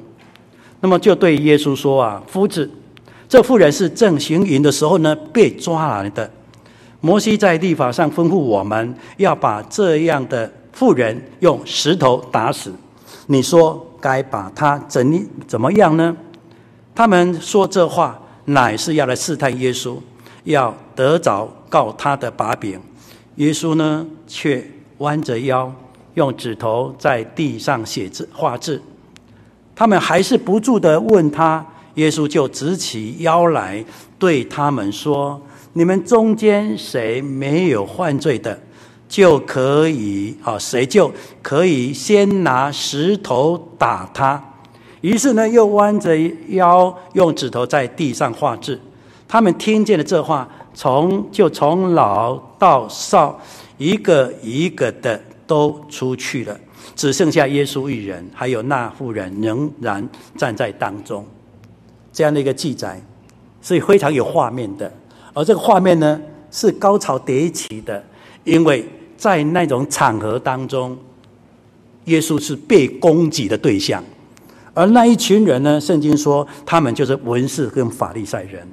[0.81, 2.69] 那么就对耶稣说啊，夫子。
[3.29, 6.29] 这妇人是正行淫的时候呢，被抓来的。
[7.01, 12.73] 摩西在立法上吩咐我们要把这样的妇人用石头打死。
[13.27, 16.15] 你说该把他怎怎么样呢？
[16.95, 19.97] 他们说这话乃是要来试探耶稣，
[20.45, 22.79] 要得着告他的把柄。
[23.35, 24.65] 耶稣呢，却
[24.99, 25.71] 弯着腰，
[26.13, 28.81] 用指头在地上写字画字。
[29.75, 31.65] 他们还是不住地问他。
[31.97, 33.83] 耶稣就直起腰来，
[34.17, 35.41] 对他们说
[35.73, 38.59] ：“你们中间谁没有犯罪的，
[39.09, 44.43] 就可以啊，谁就可以先拿石头打他。”
[45.01, 46.15] 于是呢，又弯着
[46.49, 48.79] 腰，用指头在地上画字。
[49.27, 53.39] 他们听见了这话，从就从老到少，
[53.77, 56.55] 一个一个的都出去了，
[56.95, 61.25] 只剩下耶稣一人，还有那妇人仍然站在当中。
[62.17, 62.99] 这样的一个记载，
[63.61, 64.91] 是非常有画面的，
[65.35, 68.03] 而这个画面呢，是高潮迭起的，
[68.43, 68.83] 因为
[69.15, 70.97] 在那种场合当中，
[72.05, 74.03] 耶稣是被攻击的对象，
[74.73, 78.67] 而那一群人呢，圣经说他们就是文士跟法利赛人。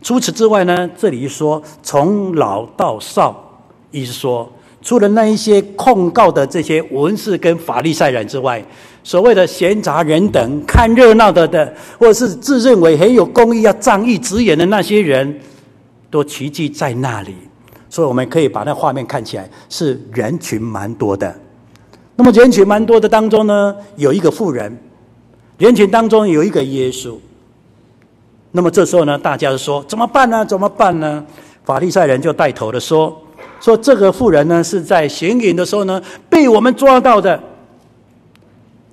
[0.00, 4.50] 除此之外呢，这里说从老到少，意思说
[4.88, 8.64] 除了那一些控告的这些文士跟法利赛人之外。
[9.04, 15.38] 所谓的闲杂人等、看热闹的的，或者是自认为很有公义、要仗义执言的那些人，
[16.10, 17.34] 都齐聚在那里。
[17.90, 21.38] 所以我们可以把那画面看起来是人群蛮多的。
[22.16, 24.74] 那么人群蛮多的当中呢，有一个富人，
[25.58, 27.14] 人群当中有一个耶稣。
[28.52, 30.42] 那么这时候呢，大家就说怎么办呢？
[30.46, 31.22] 怎么办呢？
[31.62, 33.14] 法利赛人就带头的说
[33.60, 37.40] ：“说这个妇人呢，是在行淫的时候呢，被我们抓到的。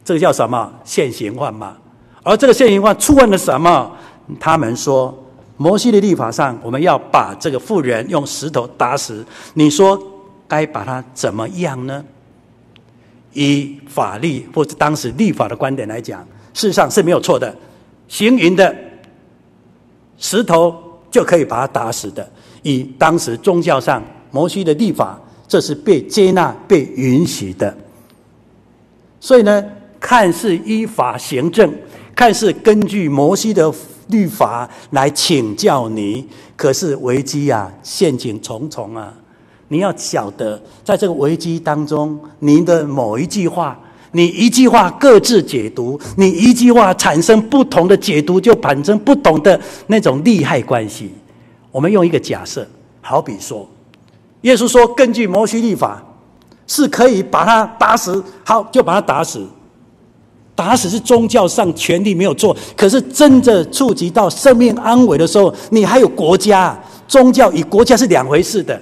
[0.04, 0.72] 这个叫什么？
[0.84, 1.78] 现行犯嘛。
[2.24, 3.92] 而这个现行犯触犯了什么？
[4.40, 5.16] 他们说，
[5.58, 9.24] 摩西的立法上，我们要把这个妇人用石头打死。
[9.54, 10.02] 你说
[10.48, 12.04] 该把他怎么样呢？
[13.34, 16.22] 以法律或者当时立法的观点来讲，
[16.54, 17.54] 事实上是没有错的。
[18.08, 18.76] 行淫的
[20.18, 20.74] 石头
[21.12, 22.28] 就可以把他打死的。”
[22.64, 24.02] 以当时宗教上
[24.36, 25.18] 摩西的律法，
[25.48, 27.74] 这是被接纳、被允许的。
[29.22, 29.64] 所以呢，
[29.98, 31.74] 看似依法行政，
[32.14, 33.74] 看似根据摩西的
[34.10, 39.14] 律法来请教你，可是危机啊，陷阱重重啊！
[39.70, 43.80] 你要晓得，在这个危机当中，您的某一句话，
[44.12, 51.14] 你一句话各自解读，你一句话产生不同的解读，就产生不同的那种利害关系。
[51.72, 52.68] 我们用一个假设，
[53.00, 53.66] 好比说，
[54.46, 56.04] 耶稣说，根据摩西律法，
[56.68, 59.44] 是可以把他打死，好，就把他打死。
[60.54, 68.80] 打死是宗教上权利没有错，可是真的触及到生命安危的时候，你还有国家，宗教与国家是两回事的，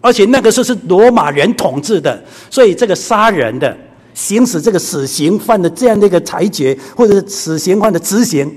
[0.00, 3.76] 而且那个时候是罗马人统治的，所以这个杀人的，
[4.14, 8.48] 行使这个死刑犯的这样的一个裁决，或者是死刑犯的执行。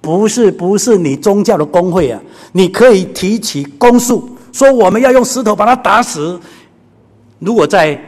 [0.00, 2.20] 不是不是你宗教的公会啊！
[2.52, 6.38] 你可以提起公诉，说我们要用石头把他打死。
[7.38, 8.00] 如果在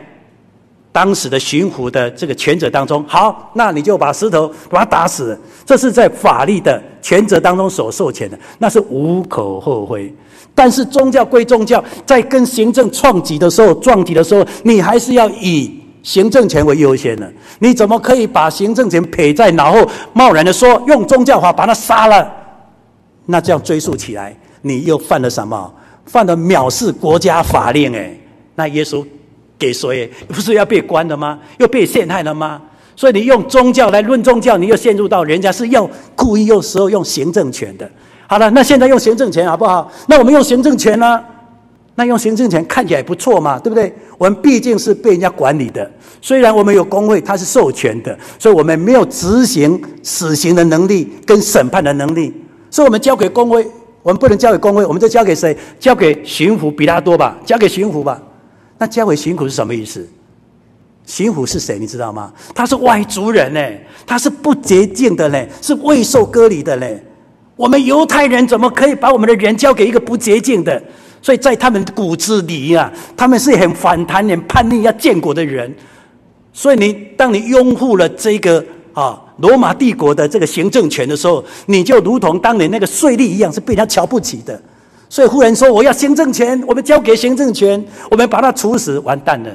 [0.92, 5.36] 当时的巡抚的这个权责当中，好，那你就把石头把他打死。
[5.66, 10.14] 这是在法律的权责当中所授权的，那是无可厚非。
[10.54, 15.80] 但是宗教归宗教，在跟行政撞击的时候，撞击的时候，你还是要以。
[16.04, 22.30] 行政权为优先的，你怎么可以把行政权撇在脑后，贸然的说用宗教法把他杀了？
[23.24, 25.72] 那这样追溯起来，你又犯了什么？
[26.06, 27.92] 犯了藐视国家法令？
[27.92, 28.20] 诶，
[28.54, 29.04] 那耶稣
[29.58, 30.10] 给谁？
[30.28, 31.38] 不是要被关了吗？
[31.58, 32.60] 又被陷害了吗？
[32.96, 37.90] 所以你用宗教来论宗教，你又陷入到人家是要故意用时候用行政权的。
[38.26, 39.90] 好了，那现在用行政权好不好？
[40.06, 41.20] 那我们用行政权呢？
[41.96, 43.94] 那用行政权看起来不错嘛，对不对？
[44.18, 45.88] 我们毕竟是被人家管理的，
[46.20, 52.34] 虽然我们有工会，它是授权的，所以我们没有执行死刑的能力跟审判的能力，
[52.68, 53.64] 所以我们交给工会，
[54.04, 55.56] 我们不能交给公会，我们就交给谁？
[55.80, 58.20] 交给巡抚比他多吧，交给巡抚吧。
[58.76, 60.06] 那交给巡抚是什么意思？
[61.06, 61.78] 巡抚是谁？
[61.78, 62.30] 你知道吗？
[62.54, 63.60] 他是外族人呢，
[64.06, 66.86] 他是不洁净的呢，是未受割礼的呢。
[67.56, 70.82] 我们犹太人怎么可以把我们的人交给一个不洁净的？
[71.22, 75.74] 所以在他们骨子里啊，他们是很反弹、很叛逆、要建国的人。
[76.52, 78.62] 所以你当你拥护了这个
[78.92, 84.60] 啊罗马帝国的这个行政权的时候，你就如同当年那个税吏一样，是被人家瞧不起的。
[85.08, 89.50] 所以忽然说我要行政权，我们交给行政权，我们把他处死，完蛋了，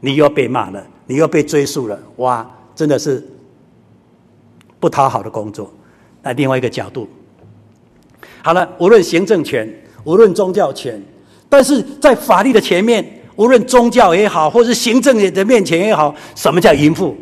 [0.00, 3.26] 你又被骂了，你又被追诉了，哇，真的是
[4.78, 5.72] 不讨好的工作。
[6.22, 7.08] 那另外一个角度，
[8.42, 9.68] 好了，无论行政权。
[10.04, 10.98] 无论宗教权，
[11.50, 13.04] 但是在法律的前面，
[13.36, 17.14] 无论宗教也好，或是行政的面前也好，什么叫淫妇？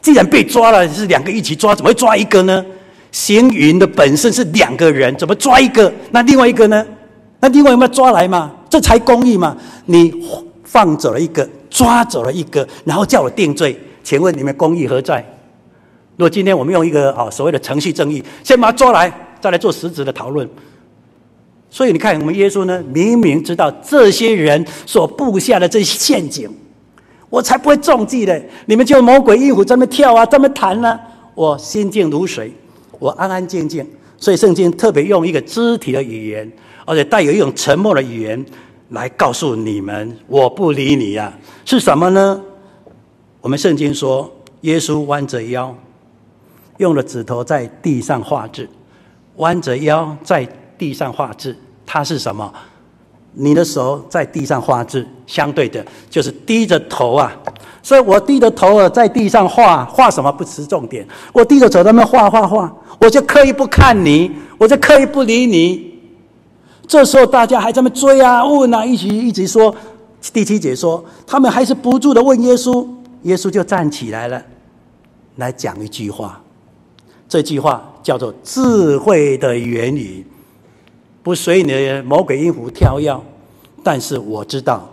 [0.00, 2.64] 既然被抓了，是两个一起抓，怎么会抓一个呢？
[3.10, 5.92] 行云的本身是两个人，怎么抓一个？
[6.10, 6.86] 那另外一个呢？
[7.40, 8.52] 那另外有没有抓来嘛？
[8.68, 9.56] 这才公义嘛？
[9.86, 10.12] 你
[10.64, 15.24] 放走了一个，抓走了一个，然后叫我定罪，请问你们公义何在？
[16.16, 20.48] 如果今天我们用一个啊所谓的程序正义，先把他抓来，再来做实质的讨论。
[21.70, 26.50] 所以你看，我们耶稣呢，明明知道这些人所布下的这些陷阱，
[27.30, 28.42] 我才不会中计的。
[28.66, 31.00] 你们就魔鬼阴府这么跳啊，这么弹呢、啊？
[31.34, 32.52] 我心静如水，
[32.98, 33.86] 我安安静静。
[34.16, 36.50] 所以圣经特别用一个肢体的语言，
[36.84, 38.44] 而且带有一种沉默的语言
[38.90, 41.38] 来告诉你们：我不理你呀、啊。
[41.64, 42.40] 是什么呢？
[43.40, 44.30] 我们圣经说，
[44.62, 45.74] 耶稣弯着腰，
[46.78, 48.68] 用了指头在地上画字，
[49.36, 50.48] 弯着腰在。
[50.78, 52.54] 地上画字，它是什么？
[53.40, 57.32] 你的手在地上画字，相对的就是低着头啊。
[57.82, 61.06] 所以我低着头啊，在地上画画什么不是重点。
[61.32, 65.94] 我低着头在那画画画，我就刻意不看你，我就刻意不理你。
[66.86, 69.74] 这时候大家还在那追啊问啊，一直一直说。
[70.32, 72.84] 第七节说，他们还是不住的问耶稣，
[73.22, 74.42] 耶稣就站起来了，
[75.36, 76.42] 来讲一句话。
[77.28, 80.26] 这句话叫做智慧的言语。
[81.28, 83.14] 不随你的魔鬼音符跳跃，
[83.84, 84.88] 但是我知道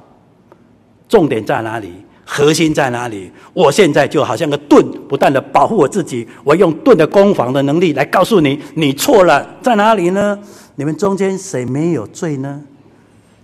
[1.08, 1.94] 重点在哪里，
[2.26, 3.32] 核心在哪里。
[3.54, 6.28] 我现在就好像个盾，不断的保护我自己。
[6.44, 10.38] 我用盾的攻防的能力来告诉你，你错了，在哪里呢？
[10.76, 12.62] 你们中间谁没有罪呢？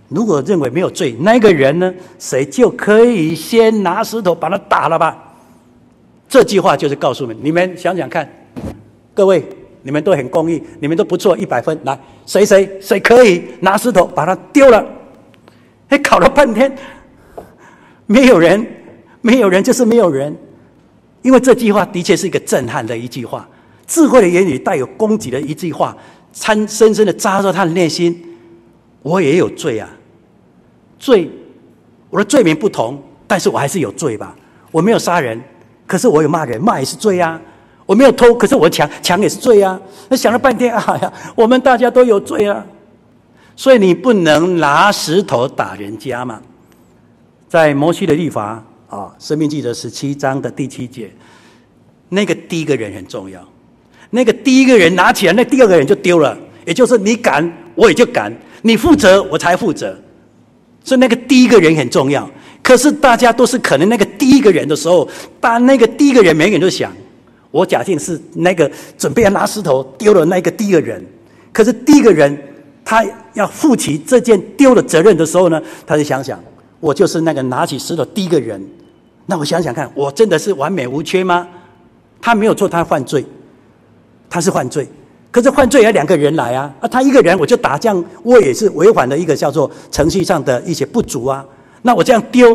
[0.08, 5.32] 如果认为没有罪，那个人呢，谁就可以先拿石头把他打了吧。
[6.28, 8.30] 这句话就是告诉你们，你们想想看，
[9.14, 9.42] 各位，
[9.82, 11.78] 你们都很公义，你们都不错，一百分。
[11.84, 14.84] 来，谁谁谁可以拿石头把它丢了？
[15.88, 16.74] 哎，搞了半天，
[18.06, 18.66] 没有人，
[19.20, 20.34] 没有人，就是没有人。
[21.22, 23.48] 因为这句话的确是一个震撼的一句话，
[23.86, 25.96] 智慧的言语带有攻击的一句话，
[26.32, 28.22] 参深深的扎入他的内心。
[29.02, 29.88] 我也有罪啊。
[30.98, 31.28] 罪，
[32.10, 34.34] 我的罪名不同，但是我还是有罪吧？
[34.70, 35.40] 我没有杀人，
[35.86, 37.40] 可是我有骂人，骂也是罪啊。
[37.92, 39.78] 我没有偷，可是我抢，抢也是罪啊。
[40.08, 42.64] 那想了半天，哎呀，我们大家都有罪啊。
[43.54, 46.40] 所以你不能拿石头打人家嘛。
[47.50, 51.10] 在摩西的律法啊，《生命记》的十七章的第七节，
[52.08, 53.46] 那个第一个人很重要。
[54.08, 56.34] 那个第一个人拿起来，那第二个人就丢了。
[56.64, 58.32] 也就是你敢，我也就敢；
[58.62, 59.94] 你负责，我才负责。
[60.82, 62.26] 所以那个第一个人很重要，
[62.62, 65.06] 可是大家都是可能那个第一个人的时候，
[65.38, 66.90] 当那个第一个人，每个人都想，
[67.52, 71.00] 我假定是那个准备要拿石头丢了那个第一个人，
[71.52, 72.36] 可是第一个人
[72.84, 76.42] 他要负起这件丢的责任的时候呢，他就想想，
[76.80, 78.60] 我就是那个拿起石头第一个人，
[79.26, 81.46] 那我想想看，我真的是完美无缺吗？
[82.20, 83.24] 他没有做，他犯罪，
[84.28, 84.88] 他是犯罪。
[85.30, 86.70] 可是犯罪要两个人来啊！
[86.78, 91.42] 啊，他一个人我就打，这样我也是违反了一个叫做程序上的一些不足啊。
[91.80, 92.54] 那我这样丢，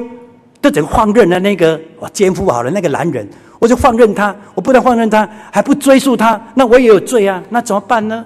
[0.61, 3.27] 就等放任了那个我奸夫好了那个男人，
[3.59, 7.41] 我就放任他，我不但放任他，还不追溯他，那我也有罪啊！
[7.49, 8.25] 那怎么办呢？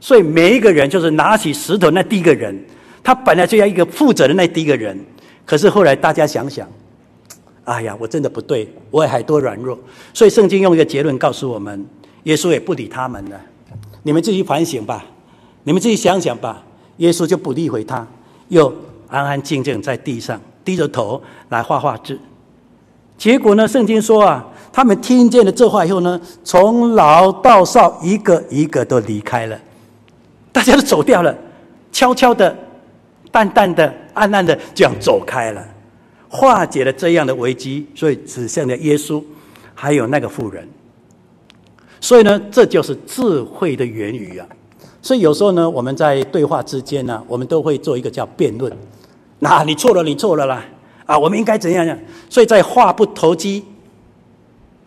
[0.00, 2.58] 所以每一个人就是拿起石头那第一个人，
[3.02, 4.98] 他本来就要一个负责的那第一个人。
[5.44, 6.68] 可是后来大家想想，
[7.64, 9.78] 哎呀，我真的不对，我也还多软弱。
[10.14, 11.84] 所以圣经用一个结论告诉我们，
[12.24, 13.40] 耶稣也不理他们了。
[14.02, 15.04] 你们自己反省吧，
[15.64, 16.62] 你们自己想想吧。
[16.98, 18.06] 耶稣就不理会他，
[18.48, 18.72] 又
[19.08, 22.18] 安安静静在地上低着头来画画字。
[23.16, 29.58] 结果呢，圣经说啊，他们听见了这话以后呢，从老到少一个一个都离开了，
[30.52, 31.34] 大家都走掉了，
[31.90, 32.54] 悄悄的、
[33.30, 35.66] 淡淡的、暗暗的这样走开了，
[36.28, 39.22] 化解了这样的危机，所以只剩了耶稣
[39.74, 40.68] 还有那个妇人。
[41.98, 44.46] 所以呢，这就是智慧的言语啊！
[45.00, 48.70] 所以有时候呢，我们在对话之间呢，我们都会做一个叫辩论。
[49.40, 50.64] 那你错了，你错了啦！
[51.04, 51.98] 啊，我们应该怎样样？
[52.28, 53.64] 所以在话不投机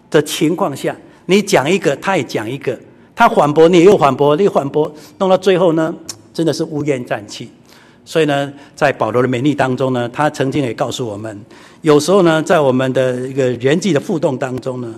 [0.09, 0.95] 的情况下，
[1.25, 2.77] 你讲一个，他也讲一个，
[3.15, 5.93] 他反驳，你又反驳，你反驳，弄到最后呢，
[6.33, 7.49] 真的是乌烟瘴气。
[8.03, 11.39] 所以呢，在保罗的勉励当中呢，他曾经也告诉我们，
[11.81, 14.93] 有时候呢，在我们的一个人际的互动当中呢，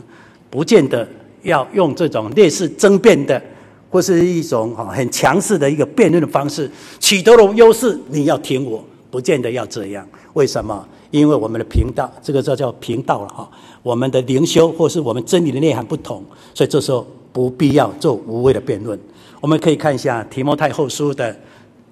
[0.49, 1.07] 不见得。
[1.43, 3.41] 要用这种类似争辩的，
[3.89, 10.07] 或是一种哈很强势的一个辩论的方式，取得了优势，你要听我，不见得要这样。
[10.33, 10.87] 为什么？
[11.11, 13.51] 因为我们的频道，这个叫叫频道了哈。
[13.83, 18.97] 我们的灵修或是我们真理的内涵不同，所以这时候不必要做无谓的辩论。
[19.41, 21.37] 我们可以看一下提摩太后书的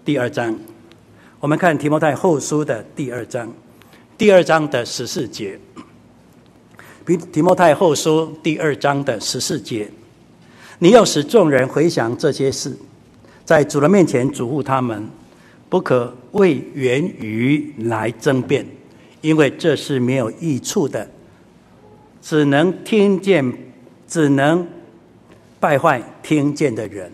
[0.05, 0.57] 第二章。
[1.41, 3.51] 我们看提摩太后书的第二章，
[4.17, 5.59] 第二章的十四节。
[7.31, 9.89] 提摩太后书第二章的十四节，
[10.77, 12.77] 你要使众人回想这些事，
[13.43, 15.09] 在主的面前嘱咐他们，
[15.69, 18.65] 不可为言语来争辩，
[19.21, 21.07] 因为这是没有益处的，
[22.21, 23.53] 只能听见，
[24.07, 24.67] 只能
[25.59, 27.11] 败坏听见的人。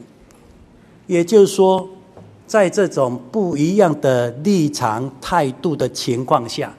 [1.07, 1.87] 也就是说，
[2.47, 6.73] 在这种不一样的立场态度的情况下，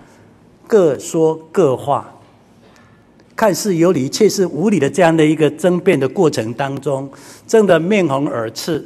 [0.67, 2.13] 各说各话。
[3.37, 7.11] 看似有理，却是无理的这样的一个争辩的过程当中，
[7.47, 8.83] 争得面红耳赤，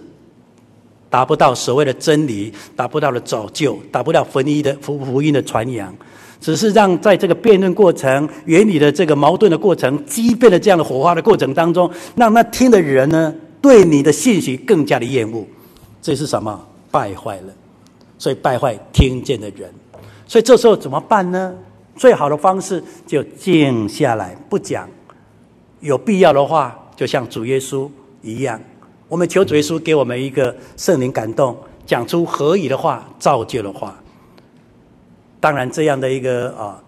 [1.11, 5.93] 达不到所谓的真理，达不到的拯救，达不到福音的福福音的传扬，
[6.41, 15.45] 只是让在这个辩论过程、原理的这个矛盾的过程、激辩的这样的火花的过程当中，让那听的人呢，对你的信息更加的厌恶。
[16.01, 16.67] 这是什么？
[16.91, 17.53] 败坏了，
[18.19, 19.69] 所以败坏听见的人。
[20.27, 21.55] 所以这时候怎么办呢？
[21.97, 24.89] 最好的方式就静下来不讲，
[25.81, 27.91] 有必要的话，就像主耶稣
[28.23, 28.61] 一样，
[29.11, 34.01] 我们求主耶稣给我们一个圣灵感动，讲出合宜的话、造就的话。
[35.41, 36.81] 当然，这样的一个啊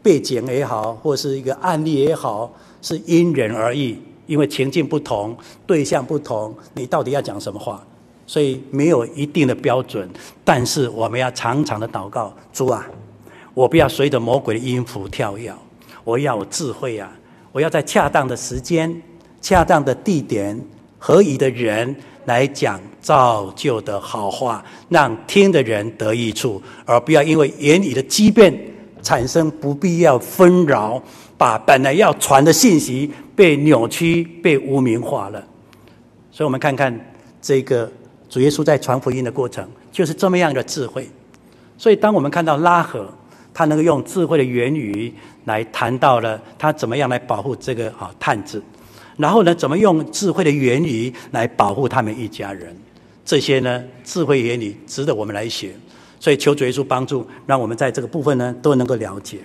[0.00, 2.48] 背景也好，或是一个案例也好，
[2.80, 3.98] 是因人而异，
[4.28, 5.36] 因为情境不同、
[5.66, 7.84] 对象不同，你到底要讲什么话？
[8.24, 10.08] 所以没有一定的标准。
[10.44, 12.86] 但是我们要常常的祷告：主啊，
[13.52, 15.52] 我不要随着魔鬼的音符跳跃，
[16.04, 17.12] 我要智慧啊！
[17.50, 19.02] 我要在恰当的时间、
[19.40, 20.56] 恰当的地点、
[20.98, 21.94] 合宜的人
[22.24, 28.52] 来讲造就的好话，让听的人得益处，而不要因为言语的激变
[29.02, 31.00] 产生不必要纷扰，
[31.36, 35.42] 把本来要传的信息被扭曲、被污名化了。
[36.30, 36.92] 所以，我们看看
[37.40, 37.90] 这个
[38.28, 41.08] 主耶稣在传福音的过程，就是这么样的智慧。
[41.76, 43.08] 所以，当我们看到拉合，
[43.54, 45.12] 他能够用智慧的言语
[45.44, 48.62] 来谈到了他怎么样来保护这个啊探子，
[49.18, 52.74] 然后呢，怎么用智慧的言语来保护他们一家人？
[53.24, 55.72] 这些呢，智慧言语值得我们来学。
[56.18, 59.38] 所以，求主耶稣帮助，让我们在这个部分呢都能够了解。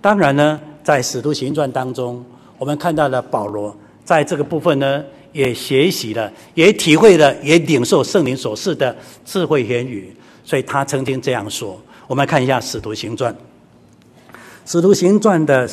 [0.00, 2.24] 当然呢，在使徒行传当中，
[2.58, 10.12] 我们看到了保罗在这个部分呢，也学习了，也体会了，也领受圣灵所赐的智慧言语。
[10.44, 13.34] 所以他曾经这样说：“我们看一下使徒行传。
[14.66, 15.68] 使徒行传的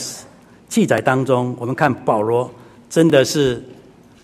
[0.67, 2.49] 记载当中，我们看保罗
[2.90, 3.64] 真的是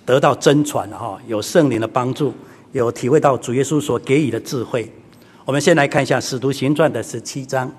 [0.06, 2.34] 得到真传哈，有圣灵的帮助，
[2.72, 4.92] 有体会到主耶稣所给予的智慧。
[5.46, 7.72] 我们先来看一下使徒行传的十七章。”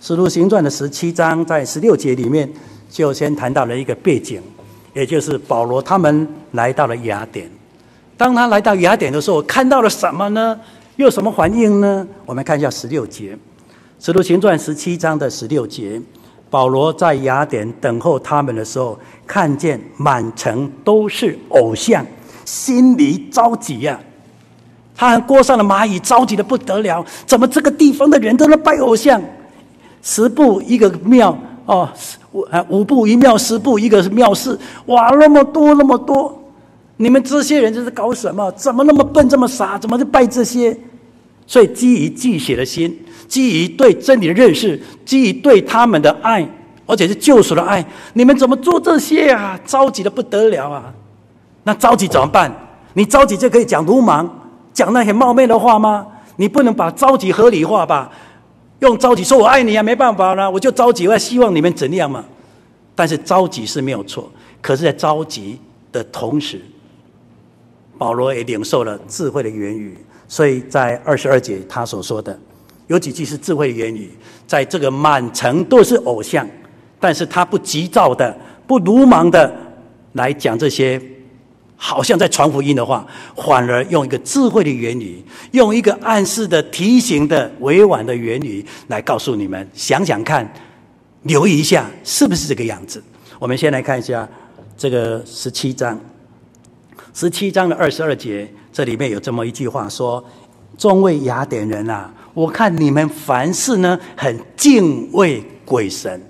[0.00, 2.46] 使徒行传的十七章，在十六节里面
[2.90, 4.38] 就先谈到了一个背景，
[4.92, 7.50] 也就是保罗他们来到了雅典。
[8.14, 10.60] 当他来到雅典的时候，看到了什么呢？
[10.96, 12.06] 又有什么反应呢？
[12.26, 13.34] 我们看一下十六节，
[13.98, 15.98] 使徒行传十七章的十六节，
[16.54, 18.96] 保罗在雅典等候他们的时候，
[19.26, 22.06] 看见满城都是偶像，
[22.44, 24.94] 心里着急呀、啊。
[24.94, 29.20] 他和锅上的蚂蚁着急的不得了，怎么这个地方的人都能拜偶像？
[30.00, 31.36] 十步一个庙
[31.66, 31.88] 哦，
[32.30, 36.40] 五啊五步一庙，十步一个庙寺，哇，那么多那么多，
[36.98, 38.48] 你们这些人这是搞什么？
[38.52, 39.76] 怎么那么笨，这么傻？
[39.76, 40.78] 怎么就拜这些？
[41.48, 42.96] 所以基于忌邪的心，
[43.28, 46.46] 基于对真理的认识，基于对他们的爱，
[46.86, 49.58] 而且是救赎的爱，你们怎么做这些啊？
[49.66, 50.92] 着急的不得了啊！
[51.64, 52.54] 那着急怎么办？
[52.92, 54.28] 你着急就可以讲鲁莽，
[54.72, 56.06] 讲那些冒昧的话吗？
[56.36, 58.10] 你不能把着急合理化吧？
[58.80, 62.24] 用着急说“我爱你啊”，没办法了，我就着急，我希望你们怎样嘛？
[62.94, 65.58] 但是着急是没有错，可是，在着急
[65.90, 66.60] 的同时，
[67.96, 69.96] 保罗也领受了智慧的言语，
[70.28, 72.38] 所以在二十二节他所说的
[72.94, 74.10] 有几句是智慧的言语，
[74.46, 76.48] 在这个满城都是偶像，
[76.98, 78.34] 但是他不急躁的、
[78.66, 79.52] 不鲁莽的
[80.12, 81.00] 来讲这些。
[81.76, 83.04] 好像在传福音的话，
[83.36, 90.50] 反而用一个智慧的言语，用一个暗示的、提醒的、委婉的言语来告诉你们：想想看，
[91.22, 93.02] 留意一下，是不是这个样子？
[93.40, 94.26] 我们先来看一下
[94.78, 96.00] 这个十七章，
[97.12, 100.24] 十七章的二十二节，这里面有这么一句话说
[100.78, 106.20] ：“众位雅典人啊，我看你们凡事呢，很敬畏鬼神。”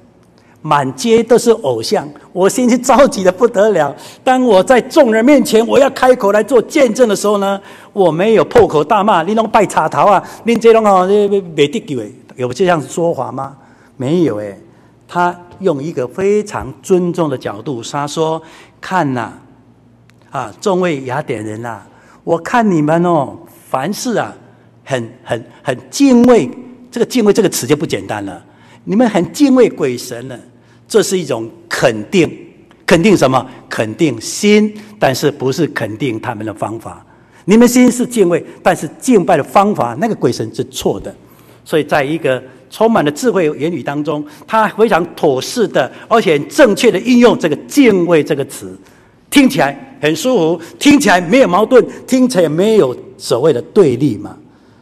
[0.67, 3.95] 满街都是偶像，我心里着急的不得了。
[4.23, 7.61] 当我在众人面前，我要开口来做见证的时候呢，
[7.93, 11.07] 我没有破口大骂，你弄拜插头啊，你这种哦，
[11.55, 13.55] 没得救诶，有这样说法吗？
[13.99, 14.59] 没有诶，
[15.07, 18.41] 他用一个非常尊重的角度，他说
[18.81, 19.33] ：“看呐，
[20.31, 21.83] 啊，众位雅典人呐，
[22.25, 23.37] 我看你们哦，
[23.69, 24.35] 凡事啊，
[24.85, 26.49] 很很很敬畏。
[26.91, 28.45] 这个敬畏这个词就不简单了，
[28.85, 30.39] 你们很敬畏鬼神呢。”
[30.87, 32.31] 这是一种肯定，
[32.85, 33.45] 肯定什么？
[33.71, 37.05] 肯定心，但是不是肯定他们的方法。
[37.47, 41.13] 你们心是敬畏，但是敬拜的方法，那个鬼神是错的。
[41.65, 48.79] 所以，在一个充满了智慧言语当中，他非常妥适的，而且正确的运用这个“敬畏”这个词，
[49.31, 54.37] 听起来很舒服，听起来没有矛盾，听起来没有所谓的对立嘛。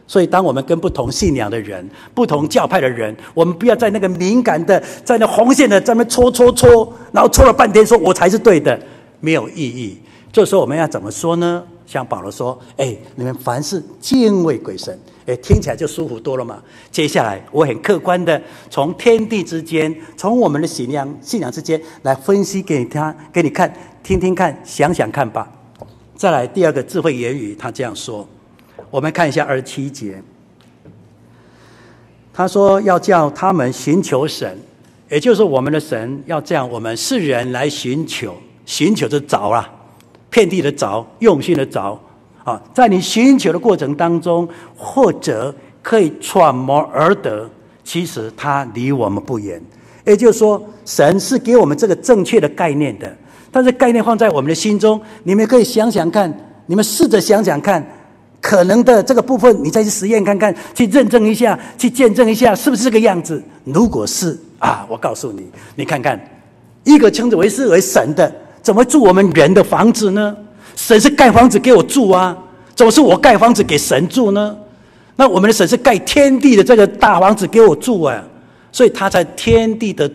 [0.05, 8.79] 所以，当我们跟不同信仰的人、不同教派的人，我们不要在那个敏感的、在那红线的在那戳戳戳，然后戳了半天，说我才是对的，
[9.19, 9.97] 没有意义。
[10.31, 11.63] 这时候我们要怎么说呢？
[11.85, 14.97] 像保罗说：“哎，你们凡事敬畏鬼神，
[15.27, 25.51] 哎，听起来就舒服多了嘛。”接下来，我很客观的从天地之间，从我们的信仰、信仰之间来分析给他、给你看、听听看、想想看吧。
[26.15, 28.27] 再来第二个智慧言语，他这样说。
[28.93, 30.21] 我们看一下二十七节，
[32.31, 34.55] 他说要叫他们寻求神，
[35.09, 38.35] 也就是我们的神要这样，我们世人来寻求，
[38.67, 39.67] 寻求就找啊，
[40.29, 41.99] 遍地的找，用心的找
[42.43, 47.49] 啊，在你寻求的过程当中，或者可以揣摩而得，
[47.83, 49.59] 其实他离我们不远。
[50.05, 53.11] 也就是说，神是给我们这个正确的概念的，
[53.51, 56.31] 但是概念放在我们的心中，你们可以想想看，
[56.67, 57.83] 你们试着想想看。
[58.43, 63.41] 可能的这个部分，你再去实验看看，去认证一下，去见证一下，是不是这个样子？
[63.63, 66.19] 如果是啊，我告诉你，你看看，
[66.83, 68.29] 一个称之为是为神的，
[68.61, 70.35] 怎么住我们人的房子呢？
[70.75, 72.37] 神是盖房子给我住啊，
[72.75, 74.57] 怎么是我盖房子给神住呢？
[75.15, 78.21] 那我们的神是盖天地的这个大房子给我住啊，
[78.73, 80.11] 所以他在天地的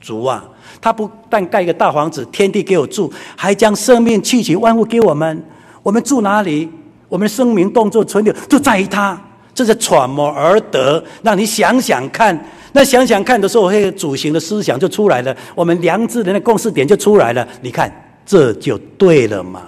[0.00, 0.44] 主啊，
[0.80, 5.42] 他不但盖一个大房子，天地给我住，还将生命气息万物给我们，
[5.82, 6.70] 我们住哪里？
[7.12, 9.20] 我们的生命动作存留就在于他，
[9.52, 11.04] 这是揣摩而得。
[11.22, 12.42] 让你想想看，
[12.72, 17.46] 那想想看的时候，那个主行的思想就出来了，我们良知人的共识点就出来了。
[17.60, 17.92] 你看，
[18.24, 19.64] 这就对了嘛？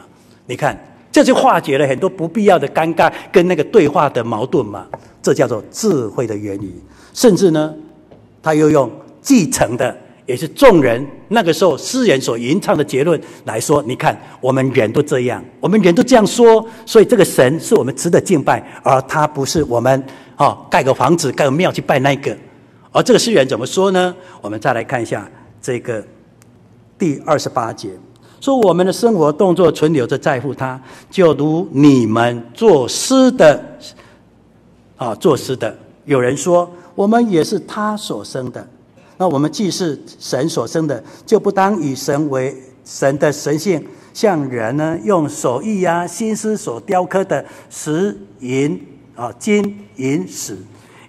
[0.46, 0.74] 你看，
[1.12, 4.86] 这就化解了很多不必要的尴尬跟那个对话的矛盾嘛。
[5.22, 6.74] 这叫做智慧的原理。
[7.12, 7.74] 甚至呢，
[8.42, 8.90] 他又用
[9.20, 9.94] 继承的。
[10.26, 20.02] 也是众人那个时候诗人所吟唱的结论来说，你看我们人都这样，我们人都这样说，所以这个神是我们值得敬拜，而他不是我们
[20.36, 22.34] 啊盖个房子盖个庙去拜那个。
[22.90, 24.14] 而这个诗人怎么说呢？
[24.40, 25.28] 我们再来看一下
[25.60, 26.02] 这个
[26.96, 27.90] 第二十八节，
[28.40, 33.62] 说我们的生活动作存留着在乎他，就如你们作诗的
[34.96, 38.66] 啊作诗的，有人说我们也是他所生的。
[39.16, 42.54] 那我们既是神所生的，就不当以神为
[42.84, 48.80] 神的神性，像人呢用手艺啊心思所雕刻的石银
[49.14, 50.56] 啊金银石，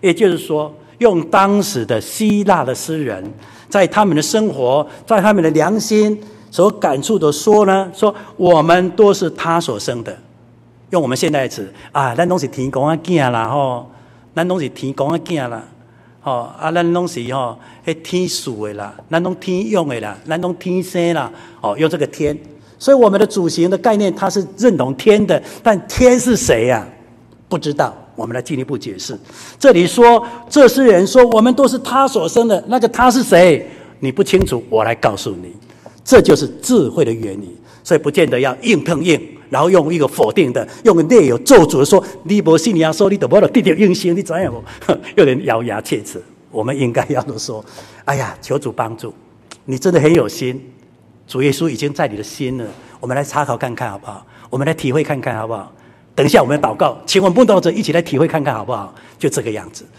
[0.02, 3.24] 也就是说，用当时的希腊的诗人，
[3.70, 6.18] 在他们的生活，在他们的良心
[6.52, 10.16] 所感触的说呢，说我们都是他所生的，
[10.92, 13.90] 用我们现在的词啊，咱拢是天公啊囝啦吼，
[14.36, 15.64] 咱拢是天公啊囝啦。
[16.26, 17.56] 哦，啊，咱拢是吼，
[17.86, 21.32] 迄天属的啦，咱拢天用的啦，咱拢天生啦。
[21.62, 22.36] 哦，用这个天，
[22.80, 26.84] 所以我们的主行的概念，它是认同天的，但天是谁呀？
[27.48, 29.16] 不知道，我们来进一步解释。
[29.60, 33.64] 这里说，这些人说，我们都是他所生的，那个他是谁？
[34.00, 35.54] 你不清楚，我来告诉你，
[36.04, 37.56] 这就是智慧的原理。
[37.86, 39.22] 所以不见得要硬碰硬，
[39.52, 44.52] 然后用一个否定的，用个列有咒诅的说，你不信你要说你得不得地点运行，你怎样？
[45.16, 46.20] 有点咬牙切齿。
[46.50, 47.64] 我们应该要说，
[48.06, 49.14] 哎呀，求主帮助，
[49.66, 50.60] 你真的很有心，
[51.28, 52.66] 主耶稣已经在你的心了。
[53.00, 54.26] 我们来查考看看好不好？
[54.50, 55.72] 我们来体会看看好不好？
[56.16, 58.96] 等一下我们祷告，请我们慕道者一起来体会看看好不好？
[59.20, 59.86] 就这个样子。